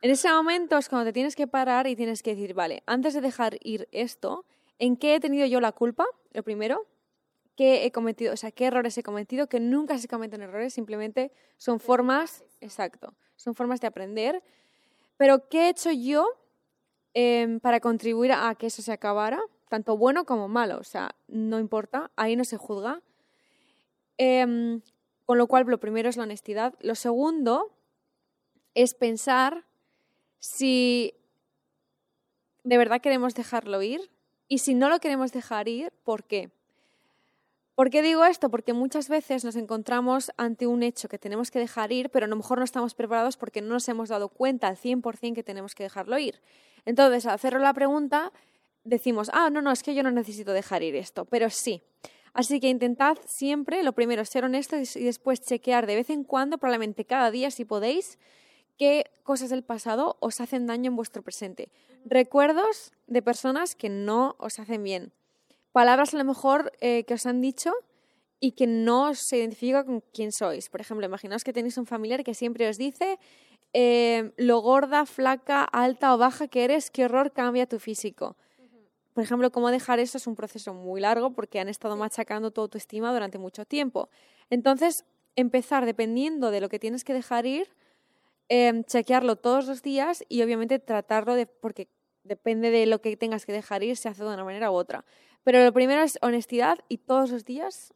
En 0.00 0.10
ese 0.10 0.28
momento 0.28 0.76
es 0.78 0.88
cuando 0.88 1.04
te 1.04 1.12
tienes 1.12 1.36
que 1.36 1.46
parar 1.46 1.86
y 1.86 1.94
tienes 1.94 2.22
que 2.24 2.30
decir, 2.30 2.54
vale, 2.54 2.82
antes 2.86 3.14
de 3.14 3.20
dejar 3.20 3.58
ir 3.60 3.88
esto, 3.92 4.44
¿en 4.80 4.96
qué 4.96 5.14
he 5.14 5.20
tenido 5.20 5.46
yo 5.46 5.60
la 5.60 5.70
culpa? 5.70 6.04
Lo 6.32 6.42
primero, 6.42 6.88
¿qué 7.56 7.84
he 7.84 7.92
cometido? 7.92 8.32
O 8.32 8.36
sea, 8.36 8.50
¿qué 8.50 8.64
errores 8.64 8.98
he 8.98 9.04
cometido? 9.04 9.46
Que 9.48 9.60
nunca 9.60 9.98
se 9.98 10.08
cometen 10.08 10.42
errores, 10.42 10.74
simplemente 10.74 11.30
son 11.58 11.78
formas, 11.78 12.44
exacto, 12.60 13.14
son 13.36 13.54
formas 13.54 13.80
de 13.80 13.86
aprender. 13.86 14.42
Pero 15.16 15.48
¿qué 15.48 15.66
he 15.66 15.68
hecho 15.68 15.92
yo 15.92 16.26
em, 17.14 17.60
para 17.60 17.78
contribuir 17.78 18.32
a 18.32 18.52
que 18.56 18.66
eso 18.66 18.82
se 18.82 18.90
acabara? 18.90 19.40
Tanto 19.72 19.96
bueno 19.96 20.26
como 20.26 20.48
malo, 20.48 20.76
o 20.78 20.84
sea, 20.84 21.14
no 21.28 21.58
importa, 21.58 22.10
ahí 22.14 22.36
no 22.36 22.44
se 22.44 22.58
juzga. 22.58 23.00
Em, 24.18 24.82
con 25.24 25.38
lo 25.38 25.46
cual, 25.46 25.64
lo 25.66 25.80
primero 25.80 26.10
es 26.10 26.18
la 26.18 26.24
honestidad. 26.24 26.74
Lo 26.80 26.94
segundo 26.94 27.72
es 28.74 28.92
pensar 28.92 29.64
si 30.40 31.14
de 32.64 32.76
verdad 32.76 33.00
queremos 33.00 33.34
dejarlo 33.34 33.80
ir 33.80 34.10
y 34.46 34.58
si 34.58 34.74
no 34.74 34.90
lo 34.90 34.98
queremos 34.98 35.32
dejar 35.32 35.68
ir, 35.68 35.90
¿por 36.04 36.24
qué? 36.24 36.50
¿Por 37.74 37.88
qué 37.88 38.02
digo 38.02 38.26
esto? 38.26 38.50
Porque 38.50 38.74
muchas 38.74 39.08
veces 39.08 39.42
nos 39.42 39.56
encontramos 39.56 40.32
ante 40.36 40.66
un 40.66 40.82
hecho 40.82 41.08
que 41.08 41.18
tenemos 41.18 41.50
que 41.50 41.60
dejar 41.60 41.92
ir, 41.92 42.10
pero 42.10 42.26
a 42.26 42.28
lo 42.28 42.36
mejor 42.36 42.58
no 42.58 42.64
estamos 42.64 42.92
preparados 42.92 43.38
porque 43.38 43.62
no 43.62 43.68
nos 43.68 43.88
hemos 43.88 44.10
dado 44.10 44.28
cuenta 44.28 44.68
al 44.68 44.76
100% 44.76 45.34
que 45.34 45.42
tenemos 45.42 45.74
que 45.74 45.84
dejarlo 45.84 46.18
ir. 46.18 46.42
Entonces, 46.84 47.24
al 47.24 47.36
hacerlo 47.36 47.60
la 47.60 47.72
pregunta, 47.72 48.32
decimos, 48.84 49.30
ah, 49.32 49.50
no, 49.50 49.62
no, 49.62 49.72
es 49.72 49.82
que 49.82 49.94
yo 49.94 50.02
no 50.02 50.10
necesito 50.10 50.52
dejar 50.52 50.82
ir 50.82 50.96
esto, 50.96 51.24
pero 51.24 51.50
sí. 51.50 51.82
Así 52.34 52.60
que 52.60 52.68
intentad 52.68 53.18
siempre, 53.26 53.82
lo 53.82 53.92
primero, 53.92 54.24
ser 54.24 54.44
honestos 54.44 54.96
y 54.96 55.04
después 55.04 55.42
chequear 55.42 55.86
de 55.86 55.96
vez 55.96 56.10
en 56.10 56.24
cuando, 56.24 56.58
probablemente 56.58 57.04
cada 57.04 57.30
día 57.30 57.50
si 57.50 57.64
podéis, 57.64 58.18
qué 58.78 59.04
cosas 59.22 59.50
del 59.50 59.62
pasado 59.62 60.16
os 60.20 60.40
hacen 60.40 60.66
daño 60.66 60.90
en 60.90 60.96
vuestro 60.96 61.22
presente. 61.22 61.70
Recuerdos 62.04 62.92
de 63.06 63.22
personas 63.22 63.74
que 63.74 63.90
no 63.90 64.34
os 64.38 64.58
hacen 64.58 64.82
bien. 64.82 65.12
Palabras 65.72 66.14
a 66.14 66.18
lo 66.18 66.24
mejor 66.24 66.72
eh, 66.80 67.04
que 67.04 67.14
os 67.14 67.26
han 67.26 67.40
dicho 67.40 67.72
y 68.40 68.52
que 68.52 68.66
no 68.66 69.14
se 69.14 69.38
identifica 69.38 69.84
con 69.84 70.02
quién 70.12 70.32
sois. 70.32 70.68
Por 70.68 70.80
ejemplo, 70.80 71.06
imaginaos 71.06 71.44
que 71.44 71.52
tenéis 71.52 71.78
un 71.78 71.86
familiar 71.86 72.24
que 72.24 72.34
siempre 72.34 72.68
os 72.68 72.76
dice 72.76 73.18
eh, 73.72 74.32
lo 74.36 74.60
gorda, 74.60 75.06
flaca, 75.06 75.64
alta 75.64 76.14
o 76.14 76.18
baja 76.18 76.48
que 76.48 76.64
eres, 76.64 76.90
qué 76.90 77.04
horror 77.04 77.32
cambia 77.32 77.66
tu 77.66 77.78
físico. 77.78 78.36
Por 79.12 79.24
ejemplo, 79.24 79.50
cómo 79.52 79.70
dejar 79.70 79.98
eso 79.98 80.18
es 80.18 80.26
un 80.26 80.36
proceso 80.36 80.74
muy 80.74 81.00
largo 81.00 81.32
porque 81.32 81.60
han 81.60 81.68
estado 81.68 81.96
machacando 81.96 82.50
tu 82.50 82.62
autoestima 82.62 83.12
durante 83.12 83.38
mucho 83.38 83.64
tiempo. 83.64 84.08
Entonces, 84.50 85.04
empezar 85.36 85.86
dependiendo 85.86 86.50
de 86.50 86.60
lo 86.60 86.68
que 86.68 86.78
tienes 86.78 87.04
que 87.04 87.12
dejar 87.12 87.46
ir, 87.46 87.68
Em, 88.54 88.84
chequearlo 88.84 89.36
todos 89.36 89.66
los 89.66 89.80
días 89.80 90.24
y 90.28 90.42
obviamente 90.42 90.78
tratarlo 90.78 91.34
de, 91.34 91.46
porque 91.46 91.88
depende 92.22 92.70
de 92.70 92.84
lo 92.84 93.00
que 93.00 93.16
tengas 93.16 93.46
que 93.46 93.52
dejar 93.52 93.82
ir, 93.82 93.96
se 93.96 94.10
hace 94.10 94.22
de 94.24 94.28
una 94.28 94.44
manera 94.44 94.70
u 94.70 94.74
otra. 94.74 95.06
Pero 95.42 95.64
lo 95.64 95.72
primero 95.72 96.02
es 96.02 96.18
honestidad 96.20 96.78
y 96.86 96.98
todos 96.98 97.30
los 97.30 97.46
días 97.46 97.94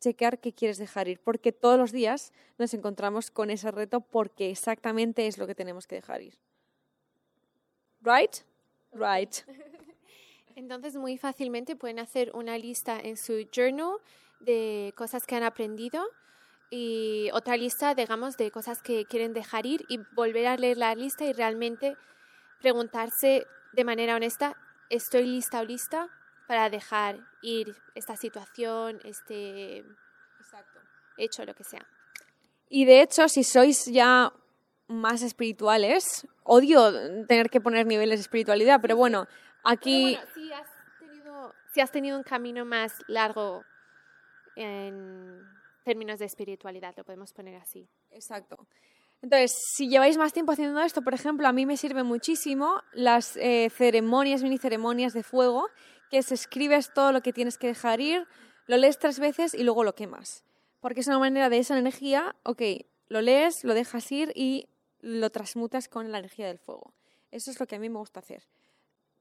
chequear 0.00 0.40
qué 0.40 0.52
quieres 0.52 0.76
dejar 0.76 1.08
ir, 1.08 1.20
porque 1.22 1.52
todos 1.52 1.78
los 1.78 1.90
días 1.90 2.34
nos 2.58 2.74
encontramos 2.74 3.30
con 3.30 3.48
ese 3.48 3.70
reto 3.70 4.02
porque 4.02 4.50
exactamente 4.50 5.26
es 5.26 5.38
lo 5.38 5.46
que 5.46 5.54
tenemos 5.54 5.86
que 5.86 5.94
dejar 5.94 6.20
ir. 6.20 6.36
Right? 8.02 8.36
Right. 8.92 9.36
Entonces, 10.56 10.96
muy 10.96 11.18
fácilmente 11.18 11.76
pueden 11.76 11.98
hacer 11.98 12.30
una 12.34 12.58
lista 12.58 12.98
en 13.00 13.16
su 13.16 13.46
journal 13.52 13.96
de 14.40 14.92
cosas 14.96 15.26
que 15.26 15.34
han 15.34 15.42
aprendido 15.42 16.04
y 16.70 17.30
otra 17.32 17.56
lista, 17.56 17.94
digamos, 17.94 18.36
de 18.36 18.50
cosas 18.50 18.82
que 18.82 19.04
quieren 19.04 19.32
dejar 19.32 19.66
ir 19.66 19.84
y 19.88 19.98
volver 20.12 20.46
a 20.46 20.56
leer 20.56 20.76
la 20.76 20.94
lista 20.94 21.24
y 21.24 21.32
realmente 21.32 21.96
preguntarse 22.60 23.46
de 23.72 23.84
manera 23.84 24.16
honesta, 24.16 24.56
¿estoy 24.90 25.26
lista 25.26 25.60
o 25.60 25.64
lista 25.64 26.08
para 26.46 26.70
dejar 26.70 27.18
ir 27.42 27.74
esta 27.94 28.16
situación, 28.16 29.00
este 29.04 29.78
Exacto. 30.40 30.80
hecho, 31.16 31.44
lo 31.44 31.54
que 31.54 31.64
sea? 31.64 31.86
Y 32.68 32.84
de 32.84 33.02
hecho, 33.02 33.28
si 33.28 33.44
sois 33.44 33.86
ya 33.86 34.32
más 34.86 35.22
espirituales, 35.22 36.26
odio 36.42 36.92
tener 37.26 37.50
que 37.50 37.60
poner 37.60 37.86
niveles 37.86 38.18
de 38.18 38.22
espiritualidad, 38.22 38.80
pero 38.80 38.96
bueno, 38.96 39.26
aquí... 39.64 40.18
si, 40.34 40.52
has 40.52 40.68
tenido, 40.98 41.54
si 41.72 41.80
has 41.80 41.90
tenido 41.90 42.16
un 42.16 42.22
camino 42.22 42.64
más 42.64 42.92
largo 43.08 43.64
en 44.56 45.42
términos 45.84 46.18
de 46.18 46.26
espiritualidad, 46.26 46.94
lo 46.96 47.04
podemos 47.04 47.32
poner 47.32 47.56
así. 47.56 47.88
Exacto. 48.10 48.66
Entonces, 49.22 49.56
si 49.74 49.88
lleváis 49.88 50.18
más 50.18 50.32
tiempo 50.32 50.52
haciendo 50.52 50.80
esto, 50.82 51.02
por 51.02 51.14
ejemplo, 51.14 51.48
a 51.48 51.52
mí 51.52 51.64
me 51.64 51.76
sirve 51.76 52.02
muchísimo 52.02 52.82
las 52.92 53.36
eh, 53.36 53.70
ceremonias, 53.70 54.42
mini 54.42 54.58
ceremonias 54.58 55.14
de 55.14 55.22
fuego, 55.22 55.68
que 56.10 56.18
es 56.18 56.30
escribes 56.30 56.92
todo 56.92 57.10
lo 57.10 57.22
que 57.22 57.32
tienes 57.32 57.56
que 57.56 57.68
dejar 57.68 58.00
ir, 58.00 58.26
lo 58.66 58.76
lees 58.76 58.98
tres 58.98 59.18
veces 59.18 59.54
y 59.54 59.62
luego 59.62 59.82
lo 59.82 59.94
quemas. 59.94 60.44
Porque 60.80 61.00
es 61.00 61.06
una 61.06 61.18
manera 61.18 61.48
de 61.48 61.58
esa 61.58 61.78
energía, 61.78 62.36
ok, 62.42 62.60
lo 63.08 63.22
lees, 63.22 63.64
lo 63.64 63.72
dejas 63.72 64.12
ir 64.12 64.30
y 64.34 64.68
lo 65.00 65.30
transmutas 65.30 65.88
con 65.88 66.12
la 66.12 66.18
energía 66.18 66.46
del 66.46 66.58
fuego. 66.58 66.92
Eso 67.30 67.50
es 67.50 67.58
lo 67.58 67.66
que 67.66 67.76
a 67.76 67.78
mí 67.78 67.88
me 67.88 67.98
gusta 67.98 68.20
hacer. 68.20 68.42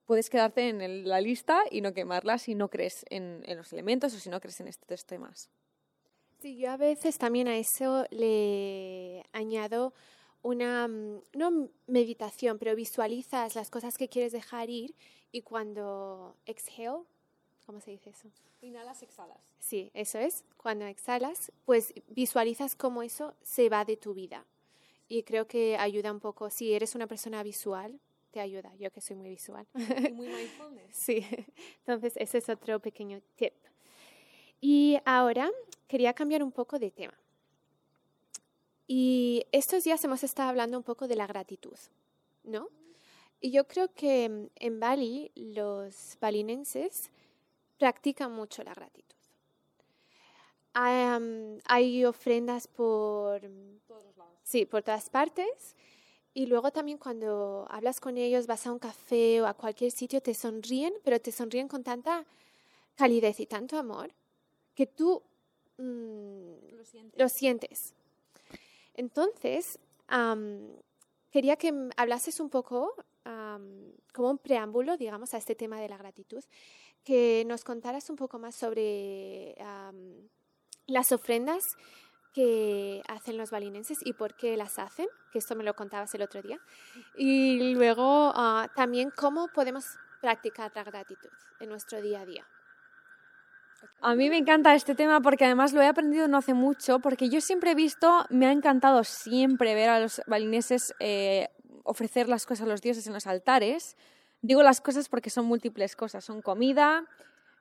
Puedes 0.06 0.30
quedarte 0.30 0.70
en 0.70 1.08
la 1.08 1.22
lista 1.22 1.62
y 1.72 1.82
no 1.82 1.94
quemarla 1.94 2.38
si 2.38 2.56
no 2.56 2.70
crees 2.70 3.06
en, 3.10 3.42
en 3.46 3.58
los 3.58 3.72
elementos 3.72 4.14
o 4.14 4.20
si 4.20 4.30
no 4.30 4.40
crees 4.42 4.60
en 4.60 4.68
estos 4.68 5.06
temas. 5.06 5.50
Sí, 6.40 6.58
yo 6.58 6.72
a 6.72 6.78
veces 6.78 7.18
también 7.18 7.48
a 7.48 7.58
eso 7.58 8.06
le 8.10 9.24
añado 9.32 9.94
una, 10.42 10.90
mm, 10.90 11.22
no 11.34 11.70
meditación, 11.88 12.60
pero 12.60 12.76
visualizas 12.76 13.56
las 13.56 13.70
cosas 13.70 13.98
que 13.98 14.10
quieres 14.10 14.34
dejar 14.34 14.70
ir 14.70 14.94
y 15.32 15.42
cuando 15.42 16.36
exhale, 16.46 17.04
¿cómo 17.66 17.80
se 17.80 17.92
dice 17.92 18.10
eso? 18.10 18.30
Inhalas, 18.62 19.02
exhalas. 19.04 19.40
Sí, 19.60 19.90
eso 19.94 20.20
es. 20.20 20.44
Cuando 20.58 20.86
exhalas, 20.86 21.52
pues 21.66 21.94
visualizas 22.10 22.76
cómo 22.76 23.04
eso 23.04 23.34
se 23.42 23.70
va 23.70 23.86
de 23.86 23.98
tu 23.98 24.14
vida. 24.14 24.46
Y 25.08 25.24
creo 25.24 25.48
que 25.48 25.78
ayuda 25.78 26.12
un 26.12 26.20
poco, 26.20 26.50
si 26.50 26.74
eres 26.74 26.94
una 26.94 27.08
persona 27.08 27.42
visual, 27.44 28.00
te 28.34 28.40
ayuda. 28.40 28.74
Yo 28.80 28.92
que 28.92 29.00
soy 29.00 29.16
muy 29.16 29.30
visual. 29.30 29.66
Muy 30.12 30.28
mindfulness. 30.36 30.96
sí, 30.96 31.26
entonces 31.80 32.14
ese 32.18 32.40
es 32.40 32.50
otro 32.50 32.80
pequeño 32.80 33.22
tip. 33.36 33.54
Y 34.60 34.98
ahora 35.06 35.52
quería 35.88 36.14
cambiar 36.14 36.42
un 36.44 36.52
poco 36.52 36.80
de 36.80 36.90
tema. 36.90 37.14
Y 38.88 39.46
estos 39.52 39.84
días 39.84 40.04
hemos 40.04 40.24
estado 40.24 40.50
hablando 40.50 40.78
un 40.78 40.84
poco 40.84 41.08
de 41.08 41.16
la 41.16 41.28
gratitud, 41.28 41.78
¿no? 42.44 42.68
Y 43.40 43.52
yo 43.52 43.68
creo 43.68 43.94
que 43.94 44.50
en 44.56 44.80
Bali 44.80 45.32
los 45.36 46.18
balinenses 46.20 47.10
practican 47.78 48.32
mucho 48.32 48.64
la 48.64 48.74
gratitud. 48.74 49.16
Hay, 50.74 52.06
ofrendas 52.06 52.68
por, 52.68 53.42
sí, 54.44 54.66
por 54.66 54.82
todas 54.82 55.10
partes. 55.10 55.76
Y 56.34 56.48
luego 56.48 56.72
también 56.72 56.98
cuando 56.98 57.68
hablas 57.70 58.00
con 58.00 58.18
ellos, 58.18 58.48
vas 58.48 58.66
a 58.66 58.72
un 58.72 58.80
café 58.80 59.42
o 59.42 59.48
a 59.48 59.54
cualquier 59.54 59.92
sitio, 59.92 60.22
te 60.22 60.34
sonríen, 60.34 60.94
pero 61.04 61.20
te 61.20 61.32
sonríen 61.32 61.68
con 61.68 61.84
tanta 61.84 62.26
calidez 62.96 63.40
y 63.40 63.46
tanto 63.46 63.78
amor 63.78 64.12
que 64.74 64.88
tú 64.88 65.22
mm, 65.78 66.54
lo, 67.18 67.30
sientes. 67.30 67.94
Entonces, 68.96 69.80
quería 71.32 71.56
que 71.56 71.72
hablases 71.98 72.40
un 72.40 72.50
poco, 72.50 72.96
como 74.12 74.32
un 74.32 74.38
preámbulo, 74.40 74.98
digamos, 74.98 75.36
a 75.36 75.38
este 75.38 75.54
tema 75.54 75.80
de 75.80 75.90
la 75.90 75.98
gratitud, 75.98 76.44
que 77.04 77.44
nos 77.46 77.64
contaras 77.64 78.10
un 78.10 78.16
poco 78.16 78.40
más 78.40 78.56
sobre 78.56 79.56
las 80.88 81.12
ofrendas 81.12 81.64
que 82.34 83.02
hacen 83.08 83.38
los 83.38 83.52
balinenses 83.52 84.00
y 84.04 84.14
por 84.14 84.34
qué 84.36 84.58
las 84.58 84.80
hacen, 84.80 85.08
que 85.32 85.40
esto 85.40 85.56
me 85.56 85.64
lo 85.64 85.76
contabas 85.76 86.14
el 86.16 86.22
otro 86.22 86.42
día. 86.42 86.60
Y 87.16 87.74
luego 87.74 88.34
ah, 88.36 88.70
también 88.76 89.12
cómo 89.16 89.48
podemos 89.50 89.86
practicar 90.22 90.72
la 90.76 90.84
gratitud 90.84 91.30
en 91.60 91.70
nuestro 91.70 92.02
día 92.02 92.22
a 92.22 92.26
día. 92.26 92.48
A 94.02 94.16
mí 94.16 94.30
me 94.30 94.38
encanta 94.38 94.74
este 94.76 94.96
tema 94.96 95.22
porque 95.22 95.46
además 95.46 95.74
lo 95.74 95.82
he 95.82 95.88
aprendido 95.88 96.28
no 96.28 96.38
hace 96.38 96.54
mucho, 96.54 97.00
porque 97.00 97.30
yo 97.30 97.42
siempre 97.42 97.72
he 97.72 97.76
visto, 97.76 98.26
me 98.30 98.48
ha 98.48 98.52
encantado 98.52 99.04
siempre 99.04 99.76
ver 99.76 99.90
a 99.90 100.00
los 100.00 100.22
balineses 100.26 100.94
eh, 101.00 101.50
ofrecer 101.84 102.30
las 102.30 102.46
cosas 102.46 102.66
a 102.66 102.70
los 102.70 102.82
dioses 102.82 103.08
en 103.08 103.14
los 103.14 103.28
altares. 103.28 103.96
Digo 104.42 104.64
las 104.64 104.82
cosas 104.82 105.08
porque 105.10 105.30
son 105.30 105.46
múltiples 105.46 105.96
cosas, 105.96 106.24
son 106.26 106.42
comida, 106.42 107.06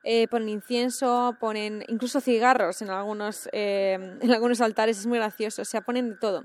eh, 0.03 0.27
ponen 0.27 0.49
incienso, 0.49 1.37
ponen 1.39 1.83
incluso 1.87 2.21
cigarros 2.21 2.81
en 2.81 2.89
algunos, 2.89 3.49
eh, 3.51 4.17
en 4.21 4.31
algunos 4.31 4.61
altares, 4.61 4.99
es 4.99 5.05
muy 5.05 5.17
gracioso, 5.17 5.61
o 5.61 5.65
sea, 5.65 5.81
ponen 5.81 6.09
de 6.09 6.15
todo. 6.17 6.43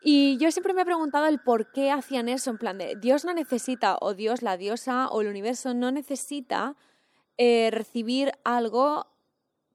Y 0.00 0.36
yo 0.38 0.50
siempre 0.52 0.74
me 0.74 0.82
he 0.82 0.84
preguntado 0.84 1.26
el 1.26 1.40
por 1.40 1.72
qué 1.72 1.90
hacían 1.90 2.28
eso, 2.28 2.50
en 2.50 2.58
plan 2.58 2.78
de 2.78 2.94
Dios 2.96 3.24
no 3.24 3.34
necesita, 3.34 3.98
o 4.00 4.14
Dios, 4.14 4.42
la 4.42 4.56
diosa, 4.56 5.08
o 5.08 5.20
el 5.22 5.28
universo 5.28 5.74
no 5.74 5.90
necesita 5.90 6.76
eh, 7.36 7.70
recibir 7.72 8.32
algo 8.44 9.06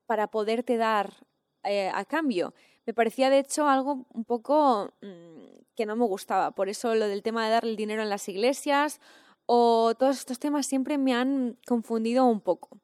para 0.06 0.28
poderte 0.28 0.78
dar 0.78 1.26
eh, 1.64 1.90
a 1.94 2.06
cambio. 2.06 2.54
Me 2.86 2.94
parecía, 2.94 3.30
de 3.30 3.40
hecho, 3.40 3.68
algo 3.68 4.06
un 4.14 4.26
poco 4.26 4.94
mm, 5.02 5.64
que 5.76 5.86
no 5.86 5.96
me 5.96 6.06
gustaba. 6.06 6.52
Por 6.52 6.70
eso 6.70 6.96
lo 6.96 7.08
del 7.08 7.24
tema 7.24 7.46
de 7.46 7.52
darle 7.52 7.72
el 7.72 7.78
dinero 7.78 8.02
en 8.02 8.10
las 8.10 8.28
iglesias 8.30 9.00
o 9.46 9.94
todos 9.98 10.20
estos 10.20 10.40
temas 10.40 10.68
siempre 10.68 10.98
me 10.98 11.14
han 11.14 11.58
confundido 11.68 12.26
un 12.26 12.42
poco. 12.42 12.80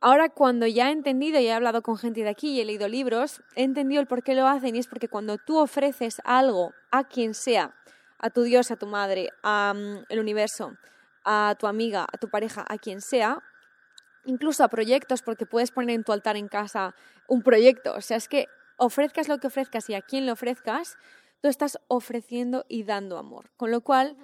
Ahora 0.00 0.28
cuando 0.28 0.66
ya 0.66 0.88
he 0.88 0.92
entendido 0.92 1.40
y 1.40 1.46
he 1.46 1.52
hablado 1.52 1.82
con 1.82 1.98
gente 1.98 2.22
de 2.22 2.28
aquí 2.28 2.52
y 2.52 2.60
he 2.60 2.64
leído 2.64 2.86
libros, 2.86 3.42
he 3.56 3.64
entendido 3.64 4.00
el 4.00 4.06
por 4.06 4.22
qué 4.22 4.34
lo 4.34 4.46
hacen 4.46 4.76
y 4.76 4.78
es 4.78 4.86
porque 4.86 5.08
cuando 5.08 5.38
tú 5.38 5.58
ofreces 5.58 6.20
algo 6.24 6.72
a 6.92 7.04
quien 7.04 7.34
sea, 7.34 7.74
a 8.18 8.30
tu 8.30 8.42
Dios, 8.42 8.70
a 8.70 8.76
tu 8.76 8.86
madre, 8.86 9.30
al 9.42 10.04
mm, 10.08 10.18
universo, 10.20 10.76
a 11.24 11.56
tu 11.58 11.66
amiga, 11.66 12.06
a 12.12 12.16
tu 12.18 12.28
pareja, 12.28 12.64
a 12.68 12.78
quien 12.78 13.00
sea, 13.00 13.42
incluso 14.24 14.62
a 14.62 14.68
proyectos, 14.68 15.22
porque 15.22 15.46
puedes 15.46 15.72
poner 15.72 15.96
en 15.96 16.04
tu 16.04 16.12
altar 16.12 16.36
en 16.36 16.48
casa 16.48 16.94
un 17.26 17.42
proyecto. 17.42 17.94
O 17.94 18.00
sea, 18.00 18.16
es 18.16 18.28
que 18.28 18.46
ofrezcas 18.76 19.28
lo 19.28 19.38
que 19.38 19.48
ofrezcas 19.48 19.90
y 19.90 19.94
a 19.94 20.02
quien 20.02 20.26
lo 20.26 20.32
ofrezcas, 20.32 20.96
tú 21.40 21.48
estás 21.48 21.78
ofreciendo 21.88 22.64
y 22.68 22.84
dando 22.84 23.18
amor. 23.18 23.50
Con 23.56 23.72
lo 23.72 23.80
cual, 23.80 24.16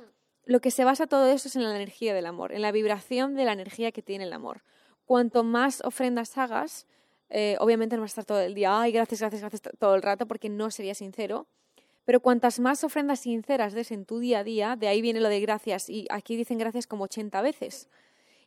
lo 0.44 0.60
que 0.60 0.70
se 0.70 0.84
basa 0.84 1.06
todo 1.06 1.26
eso 1.26 1.48
es 1.48 1.56
en 1.56 1.64
la 1.64 1.74
energía 1.74 2.14
del 2.14 2.26
amor, 2.26 2.52
en 2.52 2.62
la 2.62 2.70
vibración 2.70 3.34
de 3.34 3.44
la 3.44 3.52
energía 3.52 3.90
que 3.90 4.02
tiene 4.02 4.24
el 4.24 4.32
amor. 4.32 4.62
Cuanto 5.04 5.44
más 5.44 5.82
ofrendas 5.84 6.36
hagas, 6.38 6.86
eh, 7.30 7.56
obviamente 7.60 7.96
no 7.96 8.02
vas 8.02 8.10
a 8.10 8.20
estar 8.20 8.24
todo 8.24 8.40
el 8.40 8.54
día, 8.54 8.80
ay, 8.80 8.92
gracias, 8.92 9.20
gracias, 9.20 9.40
gracias, 9.42 9.62
todo 9.78 9.94
el 9.94 10.02
rato, 10.02 10.26
porque 10.26 10.48
no 10.48 10.70
sería 10.70 10.94
sincero. 10.94 11.46
Pero 12.04 12.20
cuantas 12.20 12.60
más 12.60 12.84
ofrendas 12.84 13.20
sinceras 13.20 13.72
des 13.72 13.90
en 13.90 14.04
tu 14.04 14.18
día 14.18 14.40
a 14.40 14.44
día, 14.44 14.76
de 14.76 14.88
ahí 14.88 15.00
viene 15.00 15.20
lo 15.20 15.28
de 15.28 15.40
gracias, 15.40 15.88
y 15.88 16.06
aquí 16.10 16.36
dicen 16.36 16.58
gracias 16.58 16.86
como 16.86 17.04
80 17.04 17.40
veces. 17.42 17.88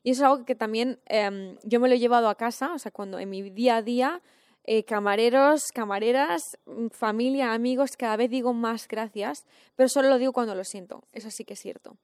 Y 0.04 0.12
eso 0.12 0.24
es 0.24 0.32
algo 0.32 0.46
que 0.46 0.56
también 0.56 1.00
em, 1.06 1.58
yo 1.63 1.80
me 1.80 1.89
lo 1.89 1.96
he 1.96 2.00
llevado 2.00 2.30
a 2.30 2.36
casa, 2.36 2.74
o 2.74 2.80
sea, 2.80 2.91
cuando 2.91 3.20
en 3.20 3.30
mi 3.30 3.50
día 3.50 3.78
a 3.78 3.82
día, 3.82 4.22
eh, 4.63 4.84
camareros, 4.84 5.72
camareras, 5.72 6.58
mm, 6.65 6.88
familia, 6.89 7.54
amigos, 7.54 7.98
cada 7.98 8.15
vez 8.15 8.30
digo 8.30 8.54
más 8.54 8.88
gracias, 8.88 9.46
pero 9.76 9.89
solo 9.89 10.10
lo 10.10 10.17
digo 10.17 10.34
cuando 10.34 10.56
lo 10.56 10.63
siento, 10.63 11.04
eso 11.13 11.32
sí 11.32 11.43
que 11.46 11.54
es 11.54 11.60
cierto. 11.60 11.98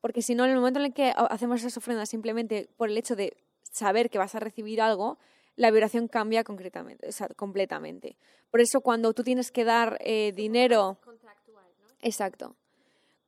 Porque 0.00 0.22
si 0.22 0.34
no, 0.34 0.44
en 0.44 0.50
el 0.50 0.56
momento 0.56 0.80
en 0.80 0.86
el 0.86 0.94
que 0.94 1.12
hacemos 1.16 1.60
esas 1.60 1.76
ofrendas 1.76 2.08
simplemente 2.08 2.68
por 2.76 2.88
el 2.88 2.98
hecho 2.98 3.16
de 3.16 3.36
saber 3.72 4.10
que 4.10 4.18
vas 4.18 4.34
a 4.34 4.40
recibir 4.40 4.80
algo, 4.80 5.18
la 5.56 5.70
vibración 5.70 6.08
cambia 6.08 6.44
concretamente, 6.44 7.08
completamente. 7.36 8.16
Por 8.50 8.60
eso 8.60 8.80
cuando 8.80 9.12
tú 9.12 9.22
tienes 9.22 9.50
que 9.50 9.64
dar 9.64 9.98
eh, 10.00 10.32
dinero... 10.34 10.98
Exacto. 12.00 12.54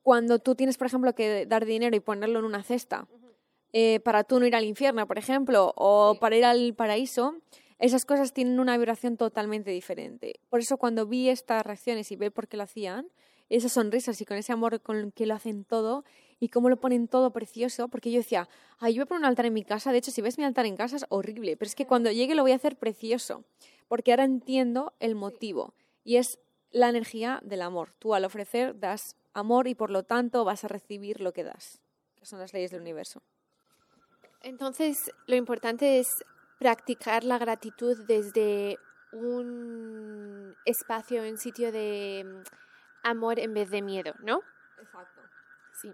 Cuando 0.03 0.39
tú 0.39 0.55
tienes, 0.55 0.79
por 0.79 0.87
ejemplo, 0.87 1.15
que 1.15 1.45
dar 1.47 1.67
dinero 1.67 1.95
y 1.97 2.01
ponerlo 2.01 2.39
en 2.39 2.45
una 2.45 2.63
cesta, 2.63 3.07
eh, 3.73 4.01
para 4.01 4.25
tú 4.25 4.41
no 4.41 4.47
ir 4.47 4.57
al 4.57 4.65
infierno, 4.65 5.07
por 5.07 5.19
ejemplo, 5.19 5.73
o 5.77 6.17
para 6.21 6.37
ir 6.37 6.45
al 6.45 6.75
paraíso, 6.75 7.35
esas 7.79 8.05
cosas 8.05 8.33
tienen 8.33 8.61
una 8.61 8.77
vibración 8.77 9.17
totalmente 9.17 9.71
diferente. 9.71 10.41
Por 10.49 10.61
eso 10.61 10.77
cuando 10.77 11.07
vi 11.07 11.29
estas 11.29 11.65
reacciones 11.65 12.11
y 12.13 12.17
ver 12.17 12.33
por 12.33 12.47
qué 12.47 12.57
lo 12.57 12.65
hacían, 12.65 13.09
esas 13.49 13.73
sonrisas 13.73 14.21
y 14.21 14.25
con 14.25 14.37
ese 14.37 14.53
amor 14.53 14.81
con 14.81 15.13
que 15.13 15.27
lo 15.27 15.35
hacen 15.35 15.65
todo 15.65 16.05
y 16.41 16.49
cómo 16.49 16.71
lo 16.71 16.79
ponen 16.79 17.07
todo 17.07 17.31
precioso, 17.31 17.89
porque 17.89 18.11
yo 18.11 18.19
decía, 18.19 18.49
ay, 18.79 18.95
yo 18.95 19.01
voy 19.01 19.03
a 19.05 19.07
poner 19.07 19.21
un 19.21 19.27
altar 19.27 19.47
en 19.47 19.53
mi 19.53 19.63
casa, 19.63 19.93
de 19.93 19.99
hecho, 19.99 20.11
si 20.11 20.23
ves 20.23 20.39
mi 20.39 20.45
altar 20.45 20.67
en 20.67 20.77
casa 20.77 20.97
es 20.97 21.07
horrible, 21.11 21.57
pero 21.57 21.69
es 21.69 21.75
que 21.75 21.87
cuando 21.87 22.11
llegue 22.11 22.35
lo 22.35 22.43
voy 22.43 22.53
a 22.53 22.57
hacer 22.57 22.77
precioso, 22.77 23.45
porque 23.87 24.11
ahora 24.11 24.25
entiendo 24.25 24.95
el 24.99 25.15
motivo 25.15 25.75
y 26.03 26.17
es 26.17 26.39
la 26.73 26.89
energía 26.89 27.41
del 27.43 27.63
amor. 27.63 27.93
Tú 27.99 28.15
al 28.15 28.25
ofrecer 28.25 28.79
das 28.79 29.17
amor 29.35 29.69
y 29.69 29.75
por 29.75 29.91
lo 29.91 30.03
tanto 30.03 30.45
vas 30.45 30.65
a 30.65 30.69
recibir 30.69 31.21
lo 31.21 31.33
que 31.33 31.45
das, 31.45 31.81
que 32.17 32.25
son 32.25 32.39
las 32.39 32.53
leyes 32.53 32.71
del 32.71 32.81
universo. 32.81 33.23
Entonces, 34.43 34.97
lo 35.27 35.37
importante 35.37 35.99
es 35.99 36.09
practicar 36.59 37.25
la 37.25 37.39
gratitud 37.39 38.07
desde 38.07 38.79
un 39.13 40.55
espacio, 40.65 41.23
un 41.23 41.37
sitio 41.37 41.73
de 41.73 42.45
amor 43.03 43.39
en 43.39 43.53
vez 43.55 43.71
de 43.71 43.83
miedo, 43.83 44.15
¿no? 44.21 44.41
Exacto. 44.81 45.21
Sí. 45.81 45.93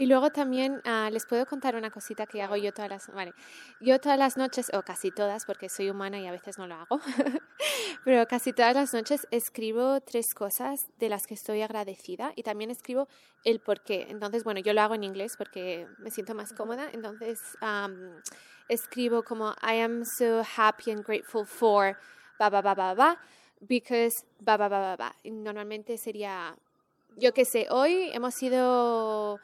Y 0.00 0.06
luego 0.06 0.30
también 0.30 0.80
ah, 0.86 1.10
les 1.12 1.26
puedo 1.26 1.44
contar 1.44 1.76
una 1.76 1.90
cosita 1.90 2.24
que 2.24 2.40
hago 2.40 2.56
yo 2.56 2.72
todas 2.72 2.88
las, 2.88 3.12
vale, 3.12 3.34
yo 3.82 4.00
todas 4.00 4.18
las 4.18 4.38
noches 4.38 4.70
o 4.72 4.80
casi 4.80 5.10
todas 5.10 5.44
porque 5.44 5.68
soy 5.68 5.90
humana 5.90 6.18
y 6.18 6.26
a 6.26 6.32
veces 6.32 6.56
no 6.56 6.66
lo 6.66 6.76
hago, 6.76 7.00
pero 8.06 8.26
casi 8.26 8.54
todas 8.54 8.74
las 8.74 8.94
noches 8.94 9.26
escribo 9.30 10.00
tres 10.00 10.32
cosas 10.32 10.86
de 10.98 11.10
las 11.10 11.26
que 11.26 11.34
estoy 11.34 11.60
agradecida 11.60 12.32
y 12.34 12.44
también 12.44 12.70
escribo 12.70 13.08
el 13.44 13.60
por 13.60 13.82
qué. 13.82 14.06
Entonces, 14.08 14.42
bueno, 14.42 14.60
yo 14.60 14.72
lo 14.72 14.80
hago 14.80 14.94
en 14.94 15.04
inglés 15.04 15.34
porque 15.36 15.86
me 15.98 16.10
siento 16.10 16.34
más 16.34 16.54
cómoda, 16.54 16.88
entonces 16.94 17.38
escribo 18.70 19.22
como 19.22 19.50
I 19.62 19.82
am 19.82 20.06
so 20.06 20.42
happy 20.56 20.92
and 20.92 21.04
grateful 21.04 21.44
for 21.44 21.98
ba 22.38 22.48
ba 22.48 22.62
ba 22.62 22.74
ba 22.74 22.94
ba 22.94 23.18
because 23.68 24.24
ba 24.40 24.56
ba 24.56 24.70
ba 24.70 24.80
ba 24.80 24.96
ba. 24.96 25.14
normalmente 25.24 25.98
sería 25.98 26.56
yo 27.18 27.34
qué 27.34 27.44
sé, 27.44 27.66
hoy 27.68 28.08
hemos 28.14 28.42
ido 28.42 29.40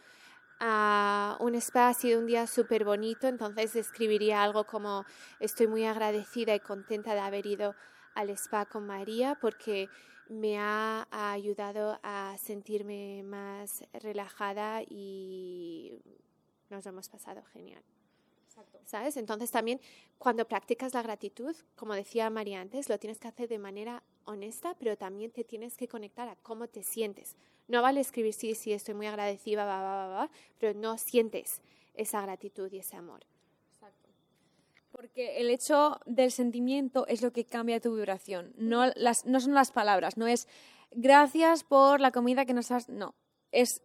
a 0.60 1.36
un 1.40 1.54
espacio, 1.54 2.18
un 2.18 2.26
día 2.26 2.46
súper 2.46 2.84
bonito, 2.84 3.28
entonces 3.28 3.76
escribiría 3.76 4.42
algo 4.42 4.64
como 4.64 5.04
estoy 5.40 5.66
muy 5.66 5.84
agradecida 5.84 6.54
y 6.54 6.60
contenta 6.60 7.14
de 7.14 7.20
haber 7.20 7.46
ido 7.46 7.74
al 8.14 8.30
spa 8.30 8.66
con 8.66 8.86
María 8.86 9.36
porque 9.40 9.88
me 10.28 10.58
ha 10.58 11.06
ayudado 11.10 11.98
a 12.02 12.36
sentirme 12.38 13.22
más 13.22 13.84
relajada 13.92 14.82
y 14.82 15.92
nos 16.70 16.84
hemos 16.86 17.08
pasado 17.08 17.42
genial. 17.52 17.82
¿Sabes? 18.84 19.16
Entonces 19.16 19.50
también 19.50 19.80
cuando 20.16 20.46
practicas 20.46 20.94
la 20.94 21.02
gratitud, 21.02 21.54
como 21.74 21.94
decía 21.94 22.30
María 22.30 22.60
antes, 22.60 22.88
lo 22.88 22.98
tienes 22.98 23.18
que 23.18 23.28
hacer 23.28 23.48
de 23.48 23.58
manera 23.58 24.02
honesta, 24.24 24.74
pero 24.78 24.96
también 24.96 25.30
te 25.30 25.44
tienes 25.44 25.76
que 25.76 25.88
conectar 25.88 26.28
a 26.28 26.36
cómo 26.36 26.68
te 26.68 26.82
sientes. 26.82 27.36
No 27.68 27.82
vale 27.82 28.00
escribir 28.00 28.32
sí, 28.32 28.54
sí, 28.54 28.72
estoy 28.72 28.94
muy 28.94 29.06
agradecida, 29.06 29.64
va, 29.64 29.82
va, 29.82 30.06
va, 30.06 30.30
pero 30.58 30.78
no 30.78 30.98
sientes 30.98 31.60
esa 31.94 32.20
gratitud 32.22 32.70
y 32.72 32.78
ese 32.78 32.96
amor. 32.96 33.26
Exacto. 33.72 34.08
Porque 34.92 35.38
el 35.38 35.50
hecho 35.50 36.00
del 36.06 36.30
sentimiento 36.30 37.06
es 37.06 37.22
lo 37.22 37.32
que 37.32 37.44
cambia 37.44 37.80
tu 37.80 37.94
vibración. 37.94 38.52
No, 38.56 38.86
las, 38.94 39.26
no 39.26 39.40
son 39.40 39.54
las 39.54 39.72
palabras, 39.72 40.16
no 40.16 40.26
es 40.26 40.46
gracias 40.92 41.64
por 41.64 42.00
la 42.00 42.12
comida 42.12 42.44
que 42.44 42.54
nos 42.54 42.70
has. 42.70 42.88
No. 42.88 43.14
Es 43.52 43.82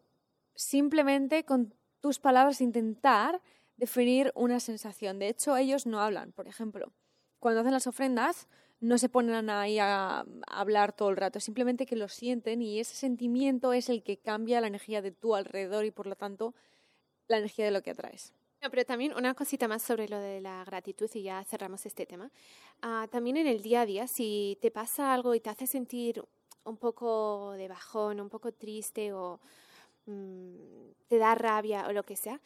simplemente 0.56 1.44
con 1.46 1.74
tus 2.00 2.20
palabras 2.20 2.62
intentar 2.62 3.42
definir 3.78 4.32
una 4.36 4.60
sensación. 4.60 5.20
De 5.20 5.28
hecho, 5.28 5.58
ellos 5.58 5.86
no 5.86 6.02
hablan, 6.02 6.32
por 6.32 6.48
ejemplo. 6.48 6.92
Cuando 7.40 7.62
hacen 7.62 7.74
las 7.74 7.88
ofrendas, 7.88 8.48
no 8.82 8.98
se 8.98 9.10
ponen 9.10 9.50
ahí 9.50 9.78
a, 9.80 10.26
hablar 10.48 10.92
todo 10.92 11.10
el 11.10 11.18
rato, 11.18 11.40
simplemente 11.40 11.86
que 11.86 11.96
lo 11.96 12.10
sienten 12.10 12.62
y 12.62 12.80
ese 12.80 12.96
sentimiento 12.96 13.74
es 13.74 13.90
el 13.90 14.04
que 14.04 14.18
cambia 14.18 14.60
la 14.60 14.68
energía 14.68 15.02
de 15.02 15.12
tu 15.12 15.36
alrededor 15.36 15.86
y 15.86 15.92
por 15.92 16.08
lo 16.08 16.16
tanto 16.16 16.56
la 17.28 17.38
energía 17.38 17.66
de 17.66 17.72
lo 17.72 17.84
que 17.84 17.92
atraes. 17.92 18.34
pero 18.60 18.84
también 18.84 19.14
una 19.14 19.34
cosita 19.36 19.68
más 19.68 19.84
sobre 19.84 20.10
lo 20.10 20.20
de 20.20 20.42
la 20.42 20.64
gratitud 20.66 21.10
y 21.14 21.24
ya 21.24 21.44
cerramos 21.44 21.86
este 21.86 22.06
tema. 22.06 22.32
Ah, 22.82 23.08
también 23.12 23.38
en 23.38 23.48
el 23.48 23.62
día 23.62 23.82
a 23.82 23.86
día, 23.86 24.08
si 24.08 24.58
te 24.62 24.72
pasa 24.72 25.14
algo 25.14 25.36
y 25.36 25.40
te 25.40 25.52
hace 25.52 25.68
sentir 25.68 26.24
un 26.64 26.78
poco 26.78 27.52
de 27.52 27.68
bajón, 27.68 28.20
un 28.20 28.30
poco 28.30 28.52
triste 28.52 29.14
o 29.14 29.40
mm, 30.08 30.56
te 31.08 31.18
da 31.18 31.36
rabia 31.36 31.88
o 31.88 31.94
lo 31.94 32.04
que 32.04 32.16
sea, 32.16 32.42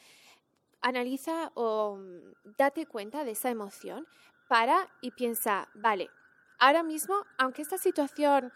analiza 0.82 1.52
o 1.56 1.96
mm, 1.96 2.56
date 2.58 2.86
cuenta 2.86 3.24
de 3.24 3.32
esa 3.32 3.50
emoción, 3.50 4.06
para 4.48 4.90
y 5.02 5.12
piensa, 5.12 5.70
vale, 5.74 6.10
ahora 6.60 6.84
mismo, 6.84 7.26
aunque 7.38 7.62
esta 7.62 7.78
situación 7.78 8.52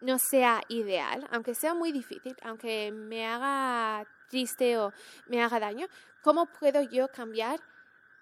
no 0.00 0.18
sea 0.18 0.62
ideal, 0.68 1.26
aunque 1.30 1.54
sea 1.54 1.74
muy 1.74 1.92
difícil, 1.92 2.36
aunque 2.42 2.90
me 2.92 3.26
haga 3.26 4.06
triste 4.28 4.78
o 4.78 4.92
me 5.26 5.42
haga 5.42 5.60
daño, 5.60 5.86
¿cómo 6.22 6.46
puedo 6.46 6.82
yo 6.82 7.08
cambiar 7.08 7.60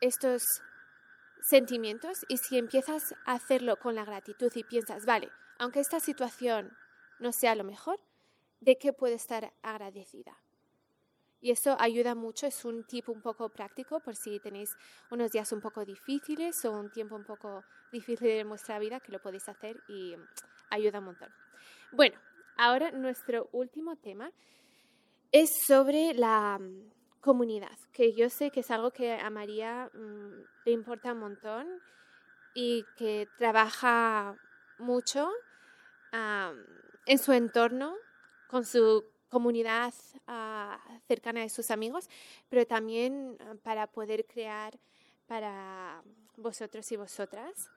estos 0.01 0.43
sentimientos? 1.43 2.25
Y 2.29 2.37
si 2.37 2.59
empiezas 2.59 3.15
a 3.25 3.33
hacerlo 3.33 3.77
con 3.79 3.95
la 3.95 4.05
gratitud 4.05 4.53
y 4.55 4.65
piensas, 4.65 5.07
vale, 5.07 5.31
aunque 5.59 5.81
esta 5.81 6.01
situación 6.01 6.77
no 7.19 7.33
sea 7.33 7.55
lo 7.55 7.65
mejor, 7.65 7.99
¿de 8.61 8.77
qué 8.77 8.93
puedo 8.93 9.15
estar 9.15 9.53
agradecida? 9.63 10.39
Y 11.41 11.51
eso 11.51 11.77
ayuda 11.79 12.15
mucho, 12.15 12.47
es 12.47 12.65
un 12.65 12.85
tip 12.85 13.09
un 13.09 13.23
poco 13.23 13.49
práctico 13.49 14.01
por 14.01 14.15
si 14.15 14.39
tenéis 14.41 14.77
unos 15.11 15.31
días 15.31 15.51
un 15.53 15.61
poco 15.61 15.85
difíciles 15.85 16.65
o 16.65 16.73
un 16.73 16.91
tiempo 16.91 17.17
un 17.17 17.25
poco 17.25 17.65
difícil 17.91 18.29
de 18.29 18.45
vuestra 18.45 18.79
vida 18.79 19.01
que 19.01 19.13
lo 19.13 19.21
podéis 19.21 19.49
hacer 19.49 19.83
y 19.89 20.15
ayuda 20.69 20.99
un 20.99 21.07
montón. 21.07 21.33
Bueno, 21.93 22.19
ahora 22.57 22.91
nuestro 22.91 23.49
último 23.53 23.97
tema 23.97 24.31
es 25.33 25.51
sobre 25.67 26.13
la 26.15 26.59
mm, 26.59 26.91
comunidad, 27.21 27.77
que 27.93 28.13
yo 28.13 28.29
sé 28.29 28.51
que 28.51 28.61
es 28.61 28.71
algo 28.71 28.91
que 28.91 29.13
a 29.13 29.31
María 29.31 29.91
mm, 29.95 30.45
le 30.67 30.73
importa 30.73 31.13
un 31.13 31.21
montón 31.21 31.67
y 32.55 32.85
que 32.97 33.29
trabaja 33.39 34.37
mucho 34.79 35.31
en 37.07 37.19
su 37.19 37.33
entorno 37.33 37.95
con 38.49 38.65
su 38.65 39.05
comunidad 39.31 39.95
ah, 40.27 40.79
cercana 41.09 41.41
de 41.41 41.49
sus 41.49 41.71
amigos, 41.71 42.09
pero 42.49 42.67
también 42.67 43.37
ah, 43.41 43.55
para 43.63 43.87
poder 43.87 44.27
crear 44.27 44.79
para 45.27 46.03
vosotros 46.37 46.91
y 46.93 46.97
vosotras. 46.97 47.71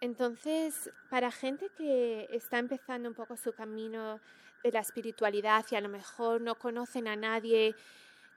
Entonces, 0.00 0.90
para 1.10 1.30
gente 1.30 1.68
que 1.76 2.28
está 2.30 2.58
empezando 2.58 3.08
un 3.08 3.14
poco 3.14 3.36
su 3.36 3.52
camino 3.52 4.20
de 4.62 4.72
la 4.72 4.80
espiritualidad 4.80 5.64
y 5.70 5.74
a 5.74 5.80
lo 5.80 5.88
mejor 5.88 6.40
no 6.40 6.54
conocen 6.56 7.08
a 7.08 7.16
nadie 7.16 7.74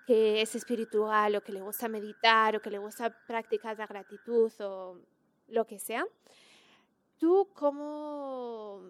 que 0.07 0.41
es 0.41 0.55
espiritual 0.55 1.35
o 1.35 1.41
que 1.41 1.51
le 1.51 1.62
gusta 1.62 1.88
meditar 1.88 2.55
o 2.55 2.62
que 2.62 2.71
le 2.71 2.79
gusta 2.79 3.09
practicar 3.27 3.77
la 3.77 3.85
gratitud 3.85 4.51
o 4.62 4.97
lo 5.49 5.65
que 5.65 5.77
sea, 5.77 6.05
¿tú 7.17 7.49
cómo, 7.53 8.81